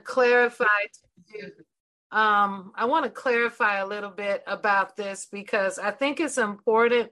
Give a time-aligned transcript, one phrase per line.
[0.00, 0.66] clarify.
[2.12, 7.10] Um, I want to clarify a little bit about this because I think it's important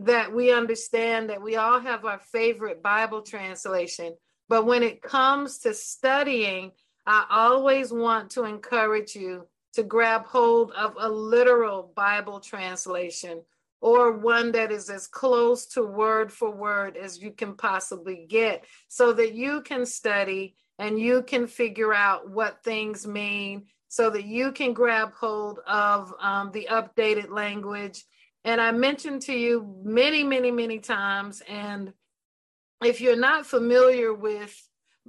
[0.00, 4.14] that we understand that we all have our favorite Bible translation.
[4.48, 6.72] But when it comes to studying,
[7.06, 13.42] I always want to encourage you to grab hold of a literal Bible translation
[13.80, 18.64] or one that is as close to word for word as you can possibly get
[18.88, 24.24] so that you can study and you can figure out what things mean so that
[24.24, 28.02] you can grab hold of um, the updated language.
[28.44, 31.92] And I mentioned to you many, many, many times, and
[32.82, 34.56] if you're not familiar with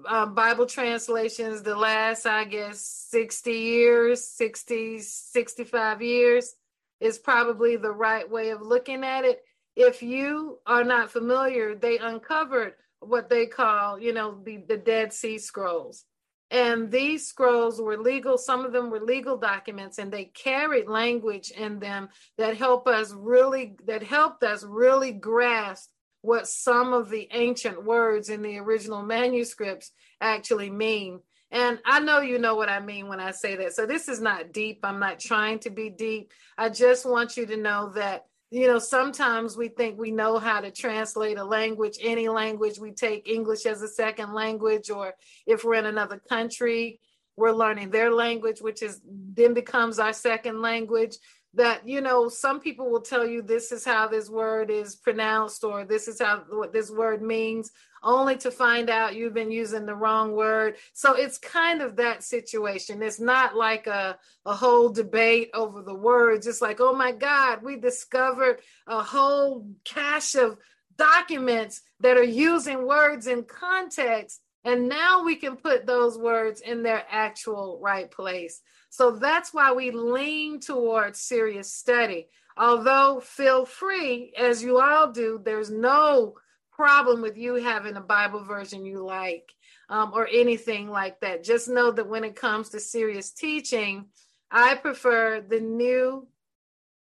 [0.05, 6.53] uh, Bible translations, the last, I guess, 60 years, 60, 65 years
[6.99, 9.41] is probably the right way of looking at it.
[9.77, 15.11] If you are not familiar, they uncovered what they call, you know, the, the Dead
[15.11, 16.05] Sea Scrolls.
[16.49, 21.49] And these scrolls were legal, some of them were legal documents, and they carried language
[21.49, 25.89] in them that help us really, that helped us really grasp
[26.21, 31.21] what some of the ancient words in the original manuscripts actually mean.
[31.52, 33.73] And I know you know what I mean when I say that.
[33.73, 34.80] So this is not deep.
[34.83, 36.31] I'm not trying to be deep.
[36.58, 40.59] I just want you to know that, you know, sometimes we think we know how
[40.59, 42.80] to translate a language, any language.
[42.80, 45.13] We take English as a second language, or
[45.47, 46.99] if we're in another country,
[47.38, 51.16] we're learning their language, which is then becomes our second language
[51.53, 55.63] that you know some people will tell you this is how this word is pronounced
[55.63, 57.71] or this is how what this word means
[58.03, 60.77] only to find out you've been using the wrong word.
[60.93, 63.03] So it's kind of that situation.
[63.03, 67.61] It's not like a, a whole debate over the words it's like oh my god
[67.63, 70.58] we discovered a whole cache of
[70.97, 76.83] documents that are using words in context and now we can put those words in
[76.83, 78.61] their actual right place
[78.92, 82.28] so that's why we lean towards serious study.
[82.58, 86.36] Although, feel free, as you all do, there's no
[86.73, 89.54] problem with you having a Bible version you like
[89.88, 91.42] um, or anything like that.
[91.42, 94.08] Just know that when it comes to serious teaching,
[94.52, 96.27] I prefer the new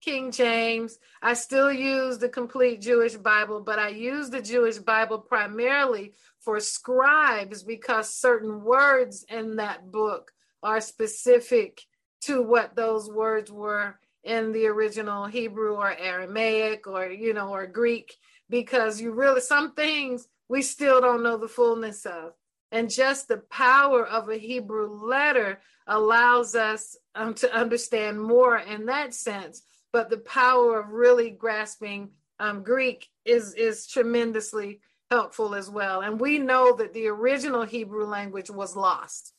[0.00, 0.96] King James.
[1.20, 6.60] I still use the complete Jewish Bible, but I use the Jewish Bible primarily for
[6.60, 10.30] scribes because certain words in that book
[10.62, 11.82] are specific
[12.22, 17.66] to what those words were in the original Hebrew or Aramaic or, you know, or
[17.66, 18.14] Greek,
[18.48, 22.32] because you really, some things we still don't know the fullness of.
[22.72, 28.86] And just the power of a Hebrew letter allows us um, to understand more in
[28.86, 29.62] that sense.
[29.92, 36.02] But the power of really grasping um, Greek is, is tremendously helpful as well.
[36.02, 39.32] And we know that the original Hebrew language was lost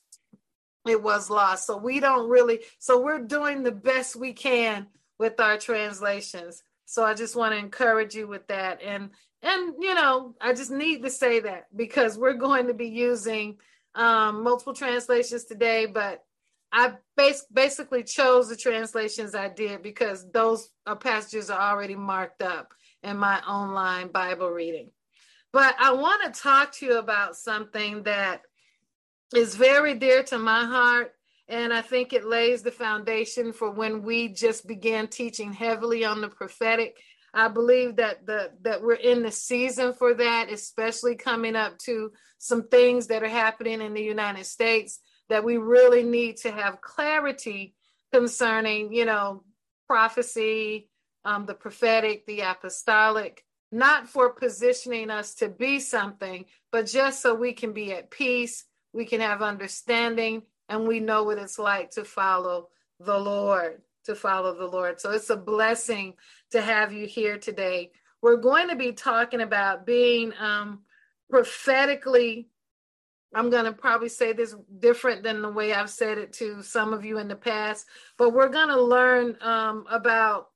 [0.87, 1.67] it was lost.
[1.67, 4.87] So we don't really, so we're doing the best we can
[5.19, 6.63] with our translations.
[6.85, 8.81] So I just want to encourage you with that.
[8.81, 9.11] And,
[9.43, 13.57] and, you know, I just need to say that because we're going to be using
[13.95, 16.23] um, multiple translations today, but
[16.71, 22.41] I bas- basically chose the translations I did because those uh, passages are already marked
[22.41, 24.89] up in my online Bible reading.
[25.53, 28.43] But I want to talk to you about something that
[29.35, 31.13] is very dear to my heart.
[31.47, 36.21] And I think it lays the foundation for when we just began teaching heavily on
[36.21, 36.97] the prophetic.
[37.33, 42.11] I believe that the that we're in the season for that, especially coming up to
[42.37, 44.99] some things that are happening in the United States
[45.29, 47.73] that we really need to have clarity
[48.11, 49.43] concerning, you know,
[49.87, 50.89] prophecy,
[51.23, 57.33] um, the prophetic, the apostolic, not for positioning us to be something, but just so
[57.33, 61.91] we can be at peace we can have understanding, and we know what it's like
[61.91, 62.69] to follow
[62.99, 64.99] the Lord, to follow the Lord.
[64.99, 66.15] So it's a blessing
[66.51, 67.91] to have you here today.
[68.21, 70.81] We're going to be talking about being um,
[71.29, 72.47] prophetically.
[73.33, 76.93] I'm going to probably say this different than the way I've said it to some
[76.93, 77.87] of you in the past,
[78.17, 80.49] but we're going to learn um, about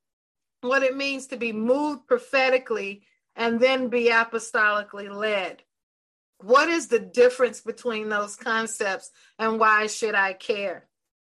[0.61, 3.03] what it means to be moved prophetically
[3.35, 5.61] and then be apostolically led.
[6.39, 10.87] What is the difference between those concepts and why should I care?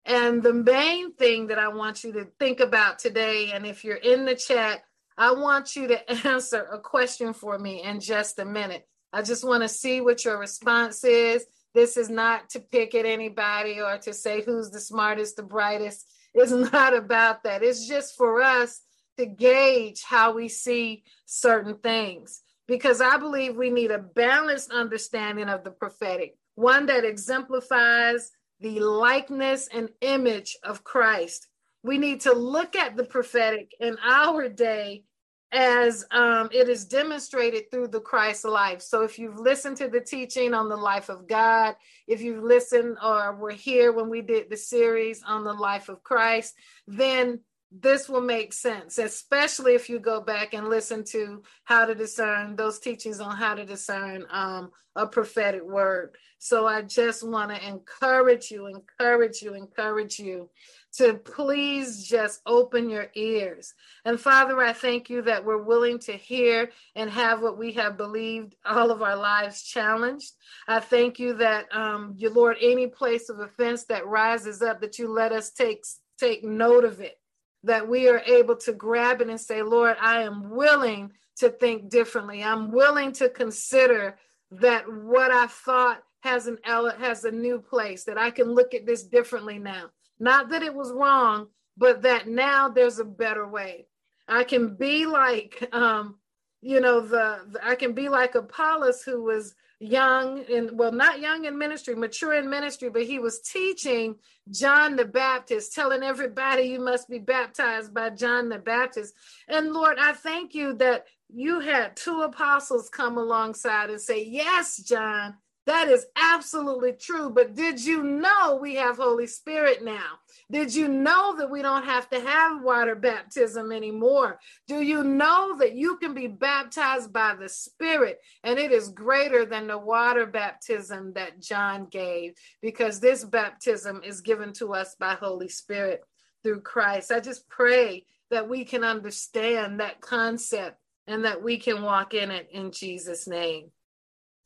[0.04, 3.96] And the main thing that I want you to think about today, and if you're
[3.96, 4.82] in the chat,
[5.16, 8.86] I want you to answer a question for me in just a minute.
[9.12, 11.44] I just want to see what your response is.
[11.74, 16.06] This is not to pick at anybody or to say who's the smartest, the brightest.
[16.34, 17.62] It's not about that.
[17.62, 18.80] It's just for us
[19.18, 25.50] to gauge how we see certain things because I believe we need a balanced understanding
[25.50, 28.30] of the prophetic, one that exemplifies
[28.60, 31.48] the likeness and image of Christ.
[31.82, 35.04] We need to look at the prophetic in our day
[35.52, 38.80] as um, it is demonstrated through the Christ life.
[38.80, 41.74] So if you've listened to the teaching on the life of God,
[42.08, 46.02] if you've listened or were here when we did the series on the life of
[46.02, 46.54] Christ,
[46.86, 47.40] then
[47.80, 52.54] this will make sense, especially if you go back and listen to how to discern
[52.54, 56.16] those teachings on how to discern um, a prophetic word.
[56.38, 60.50] So I just want to encourage you, encourage you, encourage you
[60.98, 63.72] to please just open your ears.
[64.04, 67.96] And Father, I thank you that we're willing to hear and have what we have
[67.96, 70.32] believed all of our lives challenged.
[70.68, 74.98] I thank you that, um, you Lord, any place of offense that rises up, that
[74.98, 75.84] you let us take
[76.18, 77.18] take note of it
[77.64, 81.88] that we are able to grab it and say, Lord, I am willing to think
[81.88, 82.42] differently.
[82.42, 84.16] I'm willing to consider
[84.50, 88.86] that what I thought has an has a new place, that I can look at
[88.86, 89.90] this differently now.
[90.20, 93.86] Not that it was wrong, but that now there's a better way.
[94.28, 96.16] I can be like um,
[96.62, 101.18] you know, the, the I can be like Apollos who was young and well not
[101.20, 104.14] young in ministry mature in ministry but he was teaching
[104.50, 109.12] john the baptist telling everybody you must be baptized by john the baptist.
[109.48, 114.76] And lord i thank you that you had two apostles come alongside and say yes
[114.76, 115.34] john
[115.66, 117.30] that is absolutely true.
[117.30, 120.18] But did you know we have Holy Spirit now?
[120.50, 124.40] Did you know that we don't have to have water baptism anymore?
[124.66, 129.46] Do you know that you can be baptized by the Spirit and it is greater
[129.46, 135.14] than the water baptism that John gave because this baptism is given to us by
[135.14, 136.02] Holy Spirit
[136.42, 137.12] through Christ?
[137.12, 142.32] I just pray that we can understand that concept and that we can walk in
[142.32, 143.70] it in Jesus' name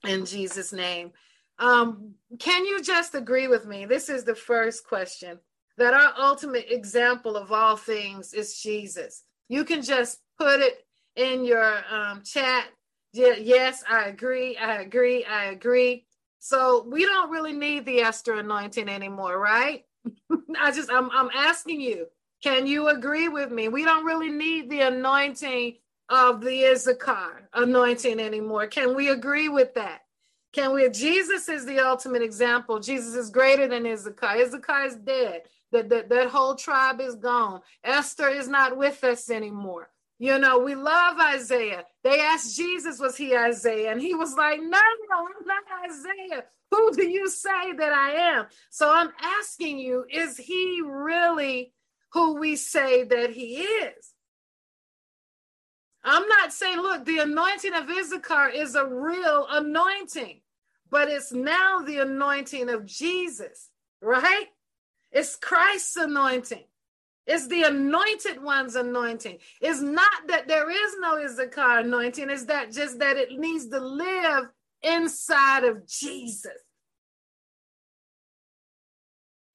[0.06, 1.12] in Jesus' name.
[1.58, 3.86] Um, can you just agree with me?
[3.86, 5.38] This is the first question
[5.78, 9.24] that our ultimate example of all things is Jesus.
[9.48, 10.84] You can just put it
[11.16, 12.66] in your um, chat.
[13.12, 14.56] Yes, I agree.
[14.56, 15.24] I agree.
[15.24, 16.06] I agree.
[16.38, 19.84] So we don't really need the Esther anointing anymore, right?
[20.60, 22.06] I just I'm I'm asking you,
[22.42, 23.68] can you agree with me?
[23.68, 25.76] We don't really need the anointing
[26.08, 28.66] of the Issachar anointing anymore.
[28.66, 30.02] Can we agree with that?
[30.52, 30.88] Can we?
[30.88, 32.80] Jesus is the ultimate example.
[32.80, 34.38] Jesus is greater than Issachar.
[34.38, 35.42] Issachar is dead.
[35.72, 37.60] That, that, that whole tribe is gone.
[37.82, 39.90] Esther is not with us anymore.
[40.18, 41.84] You know, we love Isaiah.
[42.02, 43.90] They asked Jesus, was he Isaiah?
[43.90, 44.66] And he was like, no,
[45.10, 46.44] no, I'm not Isaiah.
[46.70, 48.46] Who do you say that I am?
[48.70, 51.74] So I'm asking you, is he really
[52.12, 54.12] who we say that he is?
[56.06, 60.40] I'm not saying, look, the anointing of Issachar is a real anointing,
[60.88, 63.70] but it's now the anointing of Jesus,
[64.00, 64.46] right?
[65.10, 66.62] It's Christ's anointing.
[67.26, 69.38] It's the anointed one's anointing.
[69.60, 73.80] It's not that there is no Issachar anointing, it's that just that it needs to
[73.80, 74.44] live
[74.82, 76.52] inside of Jesus.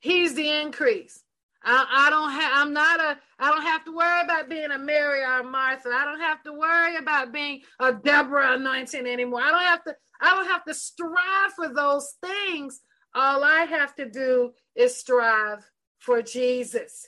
[0.01, 1.23] He's the increase.
[1.63, 4.79] I, I don't have I'm not a I don't have to worry about being a
[4.79, 5.89] Mary or a Martha.
[5.89, 9.41] I don't have to worry about being a Deborah anointing anymore.
[9.41, 12.81] I don't have to I don't have to strive for those things.
[13.13, 15.69] All I have to do is strive
[15.99, 17.07] for Jesus.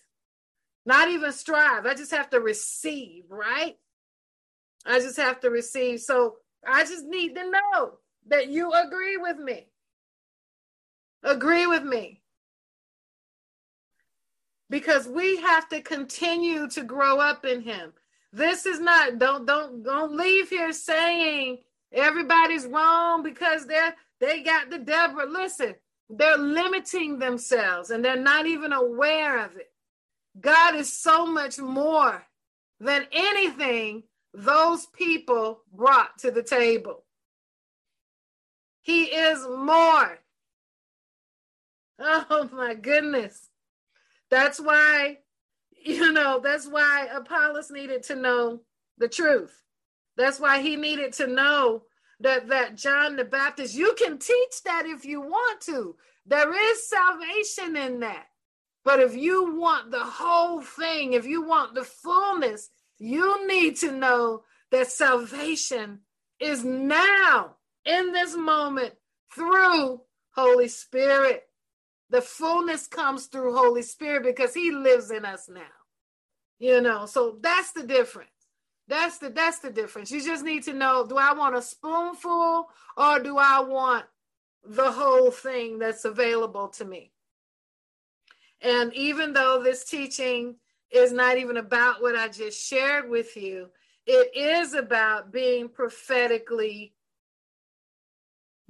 [0.85, 1.85] Not even strive.
[1.85, 3.75] I just have to receive, right?
[4.85, 6.01] I just have to receive.
[6.01, 6.35] So
[6.67, 7.93] I just need to know
[8.27, 9.67] that you agree with me.
[11.23, 12.22] Agree with me
[14.73, 17.93] because we have to continue to grow up in him.
[18.31, 21.59] This is not don't don't don't leave here saying
[21.91, 25.27] everybody's wrong because they're they got the Deborah.
[25.27, 25.75] Listen,
[26.09, 29.69] they're limiting themselves and they're not even aware of it.
[30.41, 32.23] God is so much more
[32.79, 34.01] than anything
[34.33, 37.03] those people brought to the table.
[38.81, 40.17] He is more.
[41.99, 43.51] Oh my goodness.
[44.33, 45.19] That's why,
[45.85, 48.61] you know, that's why Apollos needed to know
[48.97, 49.61] the truth.
[50.17, 51.83] That's why he needed to know
[52.19, 55.97] that that John the Baptist, you can teach that if you want to.
[56.25, 58.25] There is salvation in that.
[58.83, 63.91] But if you want the whole thing, if you want the fullness, you need to
[63.91, 65.99] know that salvation
[66.39, 68.95] is now in this moment
[69.31, 71.43] through Holy Spirit.
[72.13, 75.63] The fullness comes through Holy Spirit because He lives in us now.
[76.59, 78.29] You know, so that's the difference.
[78.87, 80.11] That's the that's the difference.
[80.11, 84.05] You just need to know: Do I want a spoonful or do I want
[84.63, 87.11] the whole thing that's available to me?
[88.61, 90.57] And even though this teaching
[90.91, 93.69] is not even about what I just shared with you,
[94.05, 96.92] it is about being prophetically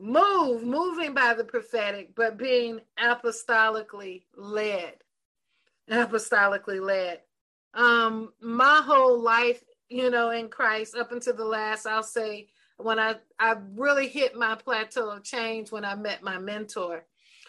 [0.04, 4.96] moved, moving by the prophetic, but being apostolically led.
[5.90, 7.22] Apostolically led.
[7.74, 13.00] Um, my whole life, you know, in Christ, up until the last, I'll say, when
[13.00, 17.06] I, I really hit my plateau of change when I met my mentor.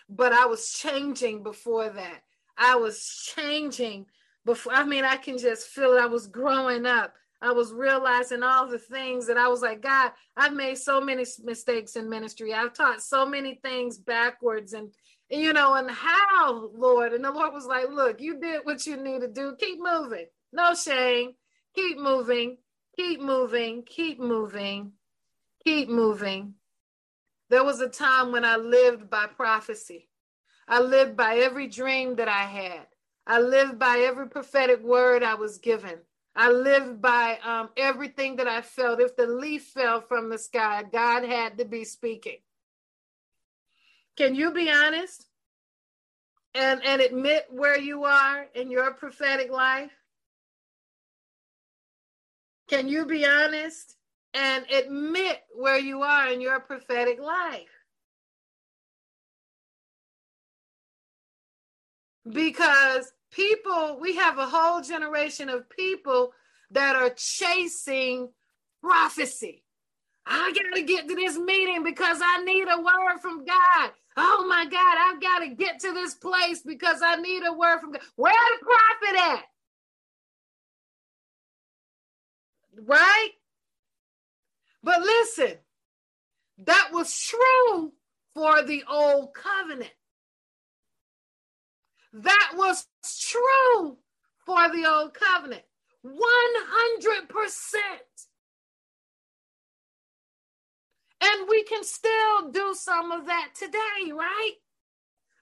[0.09, 2.23] But I was changing before that.
[2.57, 4.07] I was changing
[4.45, 4.75] before.
[4.75, 6.01] I mean, I can just feel it.
[6.01, 7.15] I was growing up.
[7.43, 11.25] I was realizing all the things that I was like, God, I've made so many
[11.43, 12.55] mistakes in ministry.
[12.55, 14.91] I've taught so many things backwards and
[15.31, 17.13] you know, and how, Lord?
[17.13, 19.57] And the Lord was like, Look, you did what you need to do.
[19.59, 20.27] Keep moving.
[20.53, 21.33] No shame.
[21.75, 22.59] Keep moving.
[22.97, 23.83] Keep moving.
[23.83, 24.93] Keep moving.
[25.65, 26.55] Keep moving.
[27.51, 30.09] There was a time when I lived by prophecy.
[30.69, 32.87] I lived by every dream that I had.
[33.27, 35.99] I lived by every prophetic word I was given.
[36.37, 39.01] I lived by um, everything that I felt.
[39.01, 42.39] If the leaf fell from the sky, God had to be speaking.
[44.17, 45.27] Can you be honest
[46.55, 49.93] and, and admit where you are in your prophetic life?
[52.69, 53.97] Can you be honest
[54.33, 57.69] and admit where you are in your prophetic life?
[62.29, 66.33] Because people, we have a whole generation of people
[66.71, 68.29] that are chasing
[68.83, 69.63] prophecy.
[70.27, 73.91] I got to get to this meeting because I need a word from God.
[74.17, 77.81] Oh my God, I've got to get to this place because I need a word
[77.81, 78.03] from God.
[78.17, 79.45] Where the prophet at?
[82.87, 83.31] Right?
[84.83, 85.59] But listen,
[86.67, 87.93] that was true
[88.35, 89.93] for the old covenant.
[92.15, 92.87] That was
[93.21, 93.99] true
[94.47, 95.65] for the old covenant.
[96.07, 96.15] 100%.
[101.23, 104.55] And we can still do some of that today, right?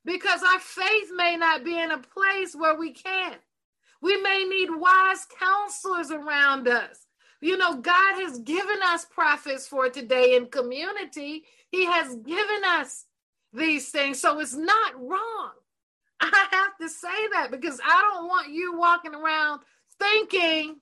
[0.05, 3.37] Because our faith may not be in a place where we can.
[4.02, 7.07] We may need wise counselors around us.
[7.43, 11.45] You know, God has given us prophets for today in community.
[11.71, 13.07] He has given us
[13.52, 14.21] these things.
[14.21, 15.52] So it's not wrong.
[16.23, 19.61] I have to say that because I don't want you walking around
[19.99, 20.76] thinking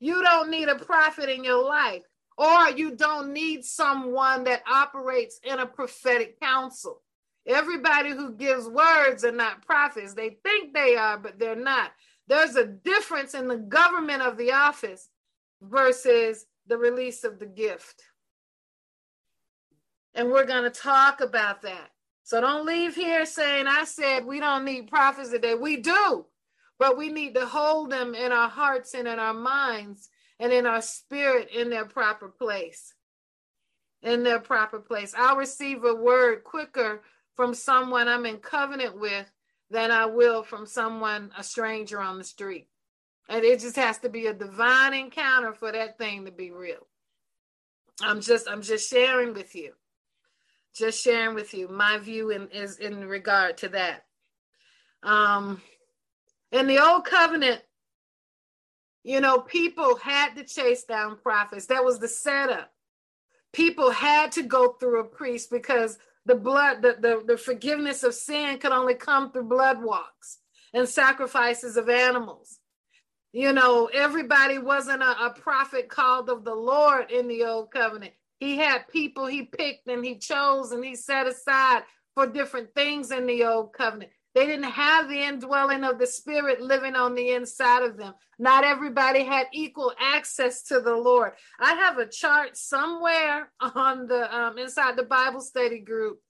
[0.00, 2.02] you don't need a prophet in your life
[2.36, 7.02] or you don't need someone that operates in a prophetic council.
[7.46, 10.14] Everybody who gives words are not prophets.
[10.14, 11.92] They think they are, but they're not.
[12.26, 15.08] There's a difference in the government of the office
[15.62, 18.02] versus the release of the gift.
[20.14, 21.90] And we're going to talk about that.
[22.22, 25.54] So don't leave here saying, I said we don't need prophets today.
[25.54, 26.26] We do,
[26.78, 30.08] but we need to hold them in our hearts and in our minds
[30.38, 32.94] and in our spirit in their proper place.
[34.02, 35.14] In their proper place.
[35.16, 37.02] I'll receive a word quicker
[37.34, 39.30] from someone I'm in covenant with
[39.70, 42.68] than I will from someone, a stranger on the street.
[43.28, 46.86] And it just has to be a divine encounter for that thing to be real.
[48.02, 49.74] I'm just I'm just sharing with you
[50.74, 54.04] just sharing with you my view in, is in regard to that.
[55.02, 55.60] Um,
[56.52, 57.62] in the old covenant,
[59.02, 61.66] you know, people had to chase down prophets.
[61.66, 62.70] That was the setup.
[63.52, 68.14] People had to go through a priest because the blood, the, the, the forgiveness of
[68.14, 70.38] sin could only come through blood walks
[70.74, 72.58] and sacrifices of animals.
[73.32, 78.12] You know, everybody wasn't a, a prophet called of the Lord in the old covenant.
[78.40, 81.82] He had people he picked and he chose and he set aside
[82.14, 84.10] for different things in the old covenant.
[84.34, 88.14] They didn't have the indwelling of the spirit living on the inside of them.
[88.38, 91.32] Not everybody had equal access to the Lord.
[91.58, 96.20] I have a chart somewhere on the um, inside the Bible study group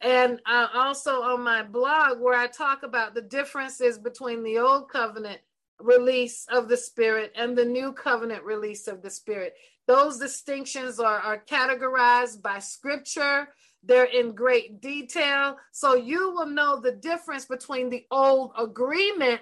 [0.00, 4.88] and uh, also on my blog where I talk about the differences between the old
[4.88, 5.40] covenant
[5.78, 9.54] release of the spirit and the new covenant release of the spirit.
[9.90, 13.48] Those distinctions are, are categorized by scripture.
[13.82, 15.56] They're in great detail.
[15.72, 19.40] So you will know the difference between the old agreement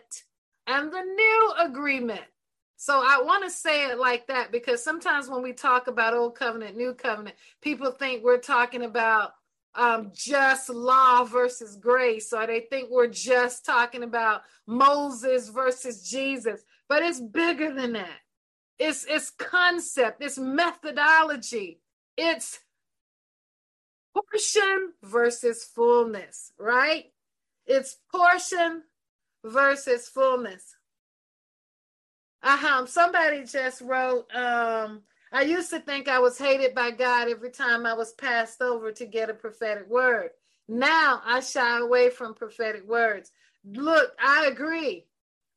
[0.67, 2.23] and the new agreement.
[2.77, 6.35] So I want to say it like that because sometimes when we talk about old
[6.35, 9.35] covenant, new covenant, people think we're talking about
[9.75, 16.63] um, just law versus grace, or they think we're just talking about Moses versus Jesus.
[16.89, 18.17] But it's bigger than that
[18.79, 21.81] it's it's concept, it's methodology,
[22.17, 22.61] it's
[24.15, 27.07] portion versus fullness, right?
[27.67, 28.83] It's portion
[29.45, 30.75] versus fullness.
[32.43, 32.87] Uh-huh.
[32.87, 37.85] Somebody just wrote, um, I used to think I was hated by God every time
[37.85, 40.31] I was passed over to get a prophetic word.
[40.69, 43.33] Now I shy away from prophetic words.
[43.65, 45.07] Look, I agree.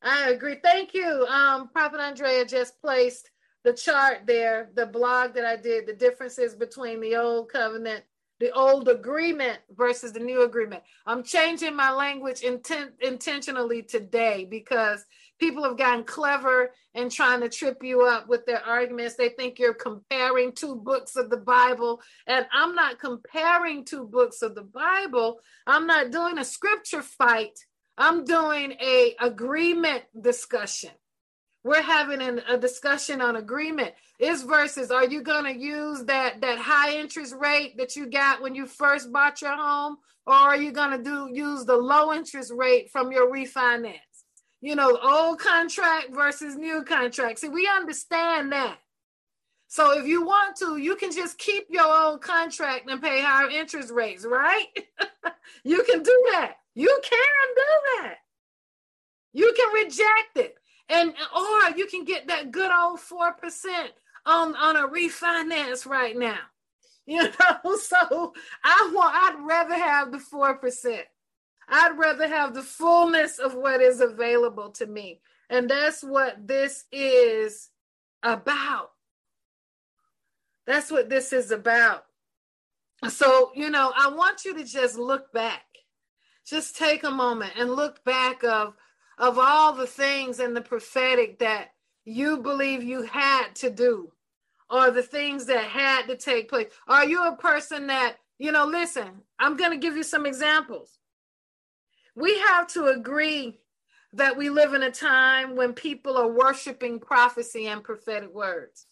[0.02, 0.56] I agree.
[0.62, 1.26] Thank you.
[1.28, 3.30] Um, Prophet Andrea just placed
[3.64, 8.02] the chart there, the blog that I did, the differences between the old covenant,
[8.40, 10.82] the old agreement versus the new agreement.
[11.06, 15.04] I'm changing my language intent, intentionally today because
[15.38, 19.14] people have gotten clever and trying to trip you up with their arguments.
[19.14, 24.42] They think you're comparing two books of the Bible, and I'm not comparing two books
[24.42, 25.38] of the Bible.
[25.68, 27.56] I'm not doing a scripture fight.
[27.98, 30.90] I'm doing a agreement discussion.
[31.64, 33.94] We're having an, a discussion on agreement.
[34.18, 38.42] Is versus are you going to use that that high interest rate that you got
[38.42, 42.12] when you first bought your home or are you going to do use the low
[42.12, 43.98] interest rate from your refinance?
[44.60, 47.40] You know, old contract versus new contract.
[47.40, 48.78] See, we understand that.
[49.72, 53.48] So if you want to, you can just keep your old contract and pay higher
[53.48, 54.66] interest rates, right?
[55.64, 56.56] you can do that.
[56.74, 58.16] You can do that.
[59.32, 60.56] You can reject it.
[60.90, 63.86] And or you can get that good old 4%
[64.26, 66.38] on, on a refinance right now.
[67.06, 71.00] You know, so I want I'd rather have the 4%.
[71.68, 75.20] I'd rather have the fullness of what is available to me.
[75.50, 77.70] And that's what this is
[78.22, 78.91] about.
[80.66, 82.04] That's what this is about.
[83.08, 85.64] So, you know, I want you to just look back.
[86.46, 88.74] Just take a moment and look back of
[89.18, 91.68] of all the things in the prophetic that
[92.04, 94.10] you believe you had to do
[94.70, 96.72] or the things that had to take place?
[96.88, 100.98] Are you a person that, you know, listen, I'm going to give you some examples.
[102.16, 103.60] We have to agree
[104.14, 108.86] that we live in a time when people are worshiping prophecy and prophetic words.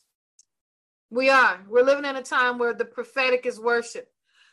[1.10, 1.60] We are.
[1.68, 4.08] We're living in a time where the prophetic is worship.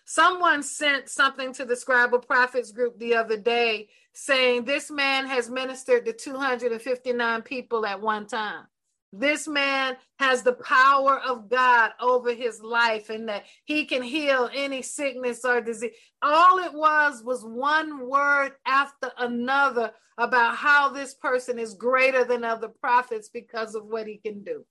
[0.05, 5.49] Someone sent something to the Scribal Prophets group the other day saying this man has
[5.49, 8.65] ministered to 259 people at one time.
[9.13, 14.49] This man has the power of God over his life and that he can heal
[14.53, 15.93] any sickness or disease.
[16.21, 22.43] All it was was one word after another about how this person is greater than
[22.43, 24.65] other prophets because of what he can do.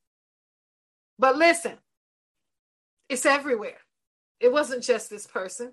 [1.18, 1.78] But listen,
[3.08, 3.78] it's everywhere.
[4.40, 5.72] It wasn't just this person.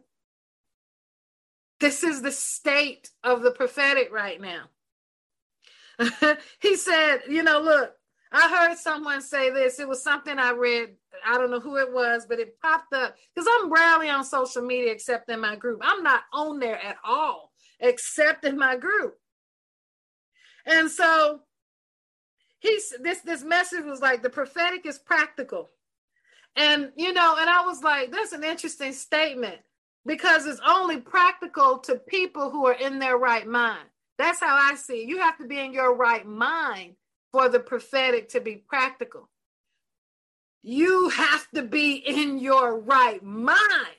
[1.80, 4.66] This is the state of the prophetic right now.
[6.62, 7.94] he said, you know, look,
[8.32, 9.80] I heard someone say this.
[9.80, 10.96] It was something I read.
[11.26, 14.64] I don't know who it was, but it popped up because I'm rarely on social
[14.64, 15.82] media except in my group.
[15.84, 19.16] I'm not on there at all except in my group.
[20.66, 21.42] And so
[22.64, 25.70] he's this this message was like the prophetic is practical.
[26.56, 29.58] And, you know, and I was like, that's an interesting statement
[30.06, 33.86] because it's only practical to people who are in their right mind.
[34.20, 35.10] That's how I see it.
[35.10, 36.94] You have to be in your right mind
[37.32, 39.30] for the prophetic to be practical.
[40.62, 43.98] You have to be in your right mind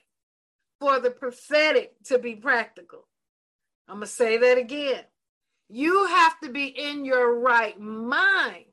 [0.81, 3.09] for the prophetic to be practical.
[3.89, 5.03] I'm going to say that again.
[5.69, 8.67] You have to be in your right mind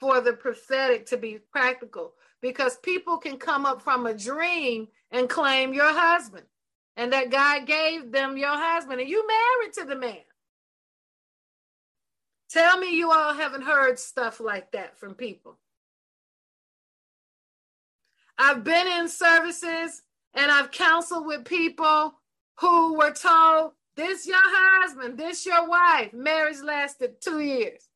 [0.00, 5.28] for the prophetic to be practical because people can come up from a dream and
[5.28, 6.46] claim your husband
[6.96, 10.18] and that God gave them your husband and you married to the man.
[12.50, 15.58] Tell me you all haven't heard stuff like that from people.
[18.38, 20.02] I've been in services
[20.34, 22.14] and I've counseled with people
[22.60, 26.12] who were told, this your husband, this your wife.
[26.12, 27.88] Marriage lasted two years.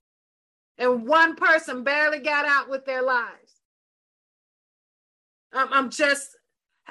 [0.79, 3.63] And one person barely got out with their lives.
[5.53, 6.37] I'm, I'm just,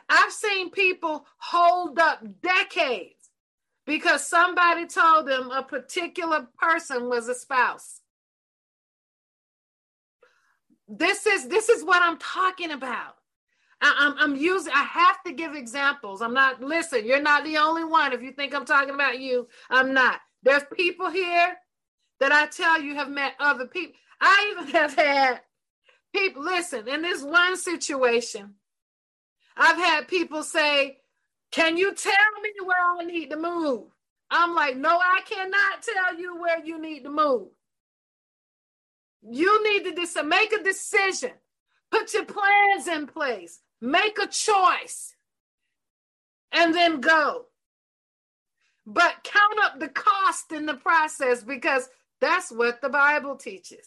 [0.09, 3.13] I've seen people hold up decades
[3.85, 8.01] because somebody told them a particular person was a spouse.
[10.87, 13.16] This is this is what I'm talking about.
[13.81, 14.73] I, am I'm, I'm using.
[14.73, 16.21] I have to give examples.
[16.21, 16.61] I'm not.
[16.61, 18.13] Listen, you're not the only one.
[18.13, 20.19] If you think I'm talking about you, I'm not.
[20.43, 21.55] There's people here
[22.19, 23.93] that I tell you have met other people.
[24.21, 25.41] I even have had
[26.13, 28.55] people listen in this one situation
[29.55, 30.97] i've had people say
[31.51, 33.83] can you tell me where i need to move
[34.31, 37.47] i'm like no i cannot tell you where you need to move
[39.29, 41.31] you need to decide, make a decision
[41.91, 45.15] put your plans in place make a choice
[46.51, 47.45] and then go
[48.87, 51.89] but count up the cost in the process because
[52.21, 53.85] that's what the Bible teaches.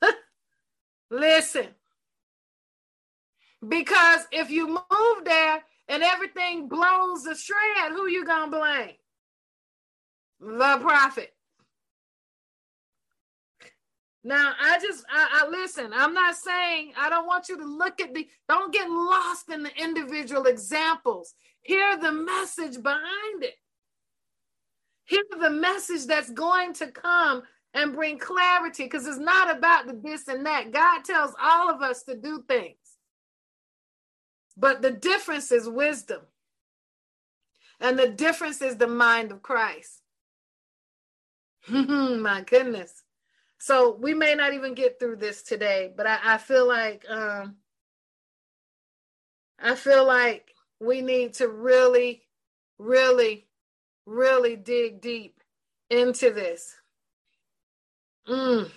[1.10, 1.66] Listen,
[3.66, 8.96] because if you move there and everything blows to shred, who you gonna blame?
[10.40, 11.34] The prophet.
[14.26, 18.00] Now, I just, I, I, listen, I'm not saying, I don't want you to look
[18.00, 21.34] at the, don't get lost in the individual examples.
[21.60, 23.54] Hear the message behind it.
[25.04, 27.42] Hear the message that's going to come
[27.74, 30.72] and bring clarity because it's not about the this and that.
[30.72, 32.76] God tells all of us to do things.
[34.56, 36.22] But the difference is wisdom.
[37.80, 40.00] And the difference is the mind of Christ.
[41.68, 43.03] My goodness.
[43.64, 47.56] So we may not even get through this today, but I, I feel like um,
[49.58, 50.50] I feel like
[50.80, 52.24] we need to really,
[52.78, 53.46] really,
[54.04, 55.40] really dig deep
[55.88, 56.74] into this.
[58.28, 58.70] Mm.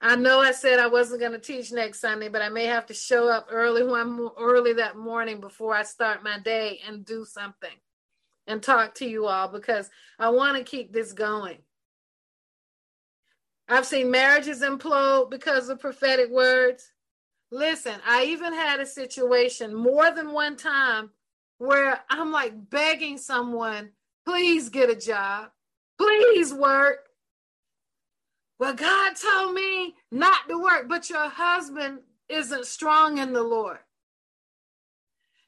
[0.00, 2.86] I know I said I wasn't going to teach next Sunday, but I may have
[2.86, 7.24] to show up early one early that morning before I start my day and do
[7.24, 7.76] something
[8.46, 11.58] and talk to you all because I want to keep this going.
[13.68, 16.92] I've seen marriages implode because of prophetic words.
[17.50, 21.10] Listen, I even had a situation more than one time
[21.58, 23.90] where I'm like begging someone,
[24.24, 25.50] please get a job,
[25.98, 27.08] please work.
[28.58, 33.78] Well, God told me not to work, but your husband isn't strong in the Lord.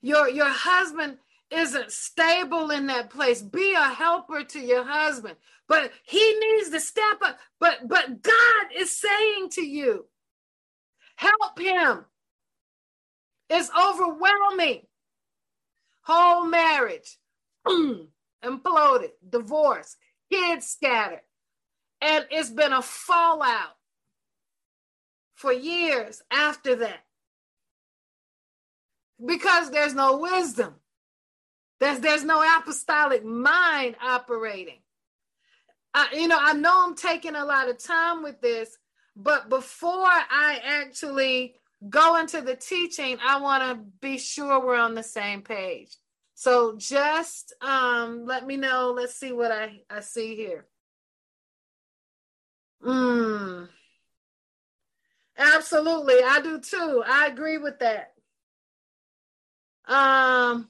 [0.02, 1.18] Your, your husband
[1.50, 3.42] isn't stable in that place.
[3.42, 5.36] Be a helper to your husband.
[5.68, 7.38] But he needs to step up.
[7.58, 10.06] But but God is saying to you,
[11.16, 12.04] help him.
[13.48, 14.82] It's overwhelming.
[16.02, 17.18] Whole marriage
[18.44, 19.96] imploded, divorce,
[20.32, 21.22] kids scattered.
[22.00, 23.76] And it's been a fallout
[25.34, 27.04] for years after that
[29.24, 30.79] because there's no wisdom.
[31.80, 34.80] There's there's no apostolic mind operating.
[35.92, 38.76] I, you know, I know I'm taking a lot of time with this,
[39.16, 41.56] but before I actually
[41.88, 45.96] go into the teaching, I want to be sure we're on the same page.
[46.34, 48.94] So just um, let me know.
[48.96, 50.66] Let's see what I, I see here.
[52.84, 53.68] Mm.
[55.36, 57.02] Absolutely, I do too.
[57.06, 58.12] I agree with that.
[59.86, 60.68] Um,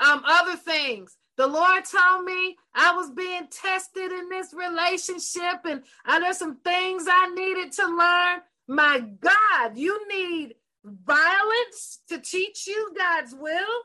[0.00, 1.16] um, other things.
[1.36, 6.56] The Lord told me I was being tested in this relationship, and I there's some
[6.56, 8.40] things I needed to learn.
[8.68, 13.82] My God, you need violence to teach you God's will.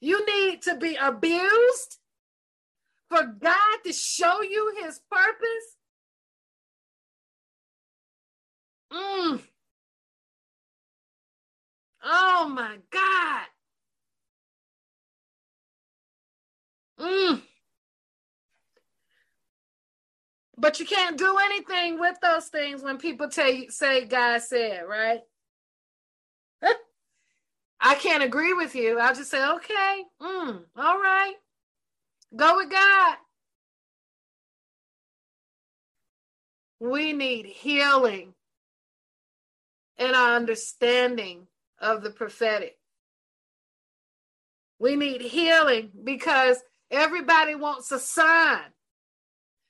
[0.00, 1.98] You need to be abused
[3.08, 5.76] for God to show you his purpose.
[8.92, 9.40] Mm.
[12.04, 13.46] Oh my God.
[17.00, 17.42] Mm.
[20.56, 24.82] But you can't do anything with those things when people tell you say God said,
[24.88, 25.20] right?
[27.80, 28.98] I can't agree with you.
[28.98, 31.34] I'll just say, okay, mm, all right.
[32.34, 33.16] Go with God.
[36.80, 38.34] We need healing
[39.98, 41.46] in our understanding
[41.80, 42.76] of the prophetic.
[44.78, 46.58] We need healing because
[46.90, 48.60] Everybody wants a sign.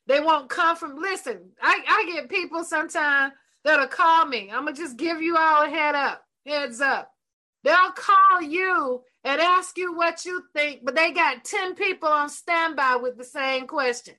[0.07, 4.51] They won't come from, listen, I, I get people sometimes that'll call me.
[4.53, 7.13] I'm going to just give you all a head up, heads up.
[7.65, 12.31] They'll call you and ask you what you think, but they got 10 people on
[12.31, 14.15] standby with the same question.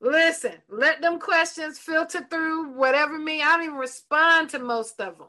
[0.00, 3.40] Listen, let them questions filter through whatever me.
[3.42, 5.28] I don't even respond to most of them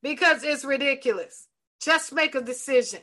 [0.00, 1.48] because it's ridiculous.
[1.82, 3.00] Just make a decision.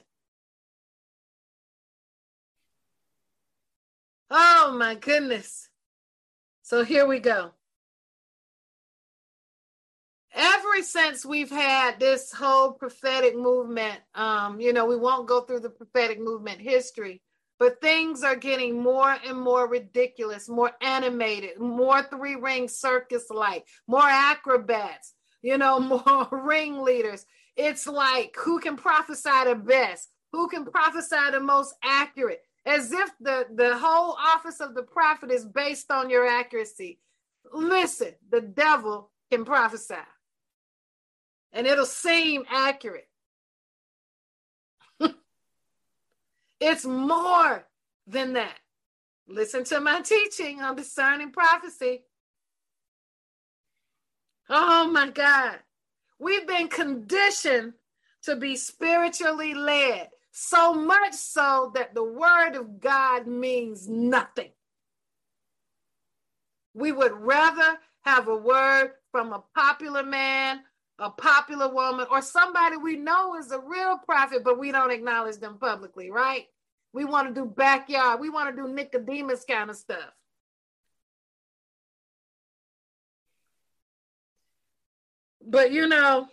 [4.31, 5.67] Oh my goodness.
[6.61, 7.51] So here we go.
[10.33, 15.61] Ever since we've had this whole prophetic movement, um, you know, we won't go through
[15.61, 17.21] the prophetic movement history,
[17.57, 23.67] but things are getting more and more ridiculous, more animated, more three ring circus like,
[23.87, 27.25] more acrobats, you know, more ringleaders.
[27.59, 33.11] It's like who can prophesy the best, who can prophesy the most accurate, as if
[33.21, 36.99] the, the whole office of the prophet is based on your accuracy.
[37.53, 39.95] Listen, the devil can prophesy.
[41.53, 43.09] and it'll seem accurate.
[46.61, 47.67] it's more
[48.07, 48.57] than that.
[49.27, 52.03] Listen to my teaching on discerning prophecy.
[54.49, 55.59] Oh my God.
[56.19, 57.73] We've been conditioned
[58.23, 64.51] to be spiritually led, so much so that the word of God means nothing.
[66.73, 70.61] We would rather have a word from a popular man,
[70.99, 75.37] a popular woman, or somebody we know is a real prophet, but we don't acknowledge
[75.37, 76.47] them publicly, right?
[76.93, 80.11] We want to do backyard, we want to do Nicodemus kind of stuff.
[85.49, 86.27] But you know,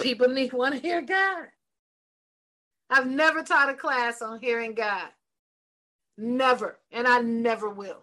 [0.00, 1.48] people need want to hear God.
[2.88, 5.08] I've never taught a class on hearing God.
[6.16, 6.78] Never.
[6.90, 8.02] And I never will.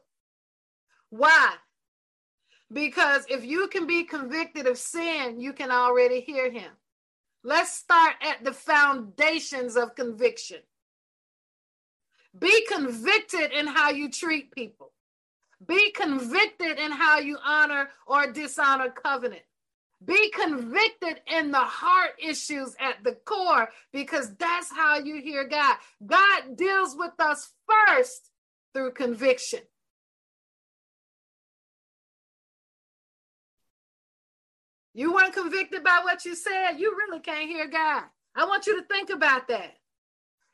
[1.09, 1.55] Why?
[2.71, 6.71] Because if you can be convicted of sin, you can already hear him.
[7.43, 10.59] Let's start at the foundations of conviction.
[12.37, 14.91] Be convicted in how you treat people.
[15.65, 19.41] Be convicted in how you honor or dishonor covenant.
[20.05, 25.77] Be convicted in the heart issues at the core because that's how you hear God.
[26.05, 28.29] God deals with us first
[28.73, 29.61] through conviction.
[34.93, 38.03] You weren't convicted by what you said, you really can't hear God.
[38.35, 39.75] I want you to think about that.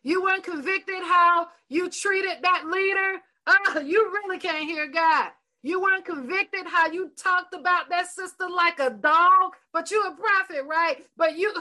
[0.04, 5.30] You weren't convicted how you treated that leader, uh, you really can't hear God.
[5.64, 10.16] You weren't convicted how you talked about that sister like a dog, but you a
[10.16, 11.06] prophet, right?
[11.18, 11.54] But you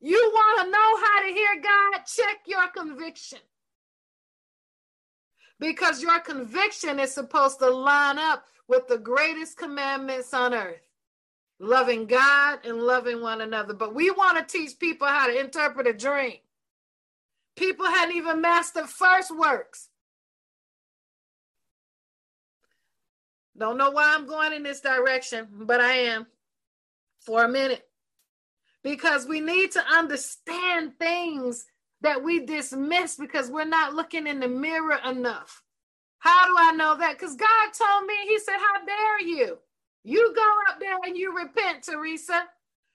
[0.00, 2.02] you want to know how to hear God?
[2.06, 3.40] Check your conviction.
[5.58, 10.80] Because your conviction is supposed to line up with the greatest commandments on earth
[11.60, 13.74] loving God and loving one another.
[13.74, 16.36] But we want to teach people how to interpret a dream.
[17.56, 19.88] People hadn't even mastered first works.
[23.58, 26.26] Don't know why I'm going in this direction, but I am
[27.20, 27.84] for a minute.
[28.84, 31.66] Because we need to understand things
[32.02, 35.62] that we dismiss because we're not looking in the mirror enough.
[36.20, 37.18] How do I know that?
[37.18, 39.58] Because God told me, He said, How dare you?
[40.04, 42.44] You go up there and you repent, Teresa.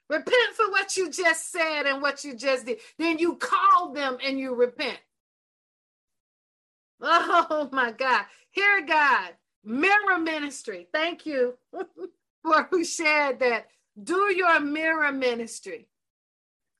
[0.09, 2.79] Repent for what you just said and what you just did.
[2.99, 4.99] Then you call them and you repent.
[7.01, 8.25] Oh my God.
[8.51, 9.31] Hear God.
[9.63, 10.87] Mirror ministry.
[10.93, 11.55] Thank you
[12.43, 13.67] for who shared that.
[14.01, 15.87] Do your mirror ministry.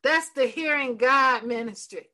[0.03, 2.09] That's the hearing God ministry.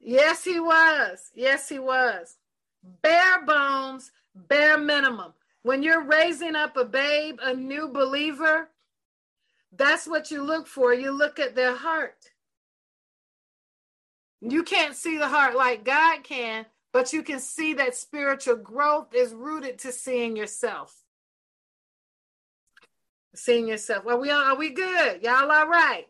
[0.00, 1.30] Yes, he was.
[1.34, 2.36] Yes, he was.
[3.02, 5.34] Bare bones, bare minimum.
[5.62, 8.70] When you're raising up a babe, a new believer,
[9.76, 10.94] that's what you look for.
[10.94, 12.16] You look at their heart.
[14.48, 19.12] You can't see the heart like God can, but you can see that spiritual growth
[19.12, 21.02] is rooted to seeing yourself.
[23.34, 24.06] Seeing yourself.
[24.06, 25.22] Are we are we good?
[25.22, 26.06] Y'all all right?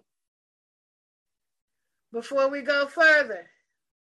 [2.12, 3.46] Before we go further,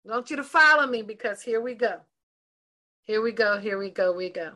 [0.06, 2.00] I want you to follow me because here we go.
[3.04, 4.52] Here we go, here we go, we go.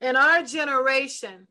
[0.00, 1.48] In our generation,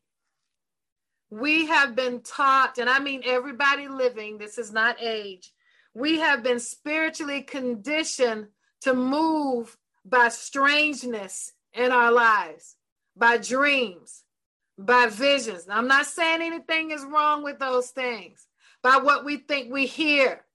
[1.29, 5.51] we have been taught, and I mean everybody living, this is not age,
[5.93, 8.47] we have been spiritually conditioned
[8.81, 12.75] to move by strangeness in our lives,
[13.15, 14.23] by dreams,
[14.77, 15.67] by visions.
[15.67, 18.47] Now, I'm not saying anything is wrong with those things,
[18.81, 20.45] by what we think we hear,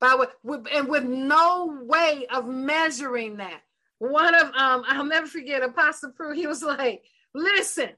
[0.00, 3.60] by what, and with no way of measuring that.
[3.98, 6.32] One of um, I'll never forget Apostle Prue.
[6.34, 7.90] He was like, "Listen,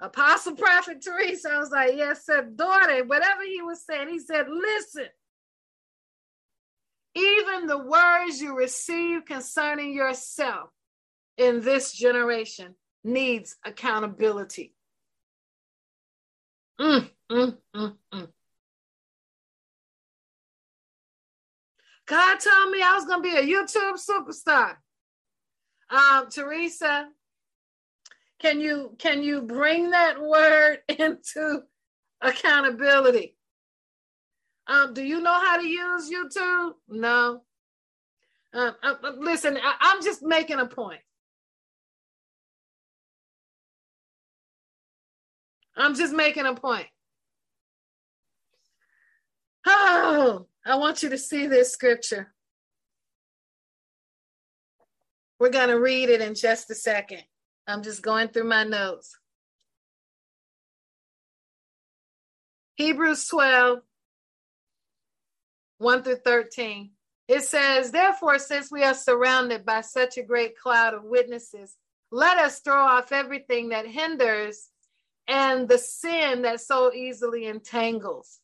[0.00, 1.50] Apostle Prophet Teresa.
[1.50, 5.06] I was like, yes, sir, daughter, whatever he was saying, he said, listen,
[7.14, 10.68] even the words you receive concerning yourself
[11.38, 14.74] in this generation needs accountability.
[16.78, 18.28] Mm, mm, mm, mm.
[22.06, 24.76] God told me I was going to be a YouTube superstar.
[25.88, 27.08] Um, Teresa,
[28.40, 31.62] can you can you bring that word into
[32.20, 33.36] accountability?
[34.66, 36.72] Um, do you know how to use YouTube?
[36.88, 37.42] No.
[38.52, 41.00] Um, uh, uh, listen, I, I'm just making a point.
[45.76, 46.86] I'm just making a point.
[49.66, 52.32] Oh, I want you to see this scripture.
[55.38, 57.22] We're going to read it in just a second.
[57.66, 59.16] I'm just going through my notes.
[62.76, 63.80] Hebrews 12,
[65.78, 66.90] 1 through 13.
[67.28, 71.76] It says, Therefore, since we are surrounded by such a great cloud of witnesses,
[72.10, 74.68] let us throw off everything that hinders
[75.26, 78.38] and the sin that so easily entangles.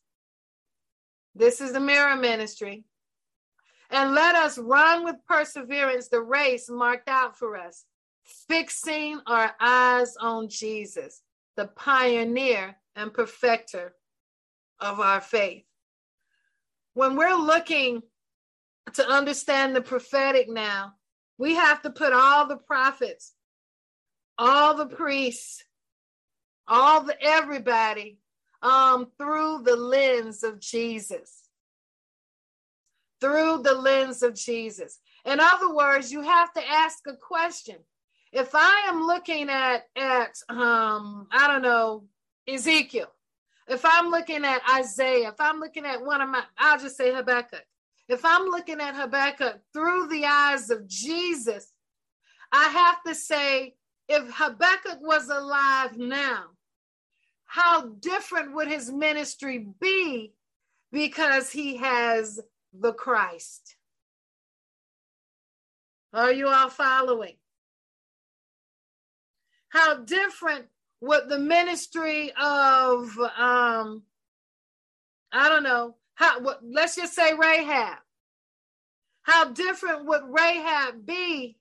[1.35, 2.83] This is the mirror ministry.
[3.89, 7.85] And let us run with perseverance the race marked out for us,
[8.23, 11.21] fixing our eyes on Jesus,
[11.55, 13.95] the pioneer and perfecter
[14.79, 15.63] of our faith.
[16.93, 18.03] When we're looking
[18.93, 20.93] to understand the prophetic now,
[21.37, 23.33] we have to put all the prophets,
[24.37, 25.63] all the priests,
[26.67, 28.19] all the everybody
[28.61, 31.41] um, through the lens of Jesus.
[33.19, 34.99] Through the lens of Jesus.
[35.25, 37.77] In other words, you have to ask a question.
[38.33, 42.05] If I am looking at at um, I don't know,
[42.47, 43.13] Ezekiel,
[43.67, 47.13] if I'm looking at Isaiah, if I'm looking at one of my, I'll just say
[47.13, 47.63] Habakkuk.
[48.09, 51.71] If I'm looking at Habakkuk through the eyes of Jesus,
[52.51, 53.75] I have to say,
[54.09, 56.45] if Habakkuk was alive now,
[57.45, 60.33] how different would his ministry be
[60.91, 62.39] because he has
[62.73, 63.75] the Christ?
[66.13, 67.35] Are you all following?
[69.73, 70.67] How different
[71.01, 74.03] would the ministry of um
[75.31, 77.97] I don't know, how what, let's just say Rahab.
[79.23, 81.57] How different would Rahab be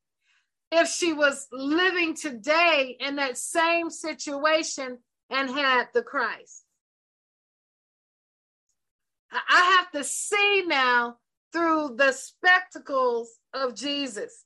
[0.70, 4.98] if she was living today in that same situation
[5.30, 6.64] and had the Christ?
[9.32, 11.16] I have to see now
[11.54, 14.44] through the spectacles of Jesus.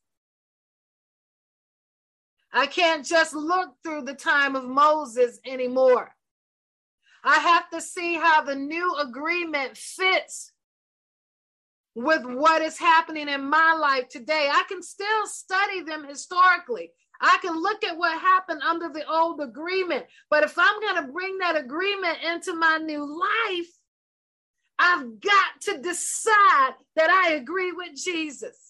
[2.57, 6.11] I can't just look through the time of Moses anymore.
[7.23, 10.53] I have to see how the new agreement fits
[11.95, 14.49] with what is happening in my life today.
[14.51, 16.93] I can still study them historically.
[17.21, 20.07] I can look at what happened under the old agreement.
[20.31, 23.69] But if I'm going to bring that agreement into my new life,
[24.79, 28.66] I've got to decide that I agree with Jesus.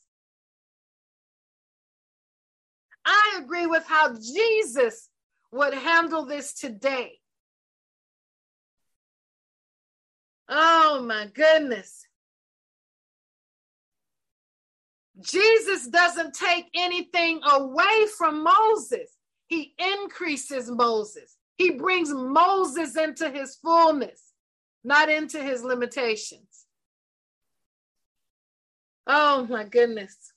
[3.06, 5.08] I agree with how Jesus
[5.52, 7.12] would handle this today.
[10.48, 12.06] Oh my goodness.
[15.20, 19.16] Jesus doesn't take anything away from Moses,
[19.46, 21.36] he increases Moses.
[21.56, 24.20] He brings Moses into his fullness,
[24.84, 26.66] not into his limitations.
[29.06, 30.32] Oh my goodness.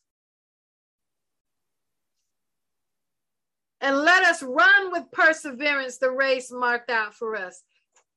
[3.82, 7.64] And let us run with perseverance the race marked out for us,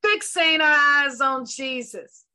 [0.01, 2.25] fixing our eyes on Jesus.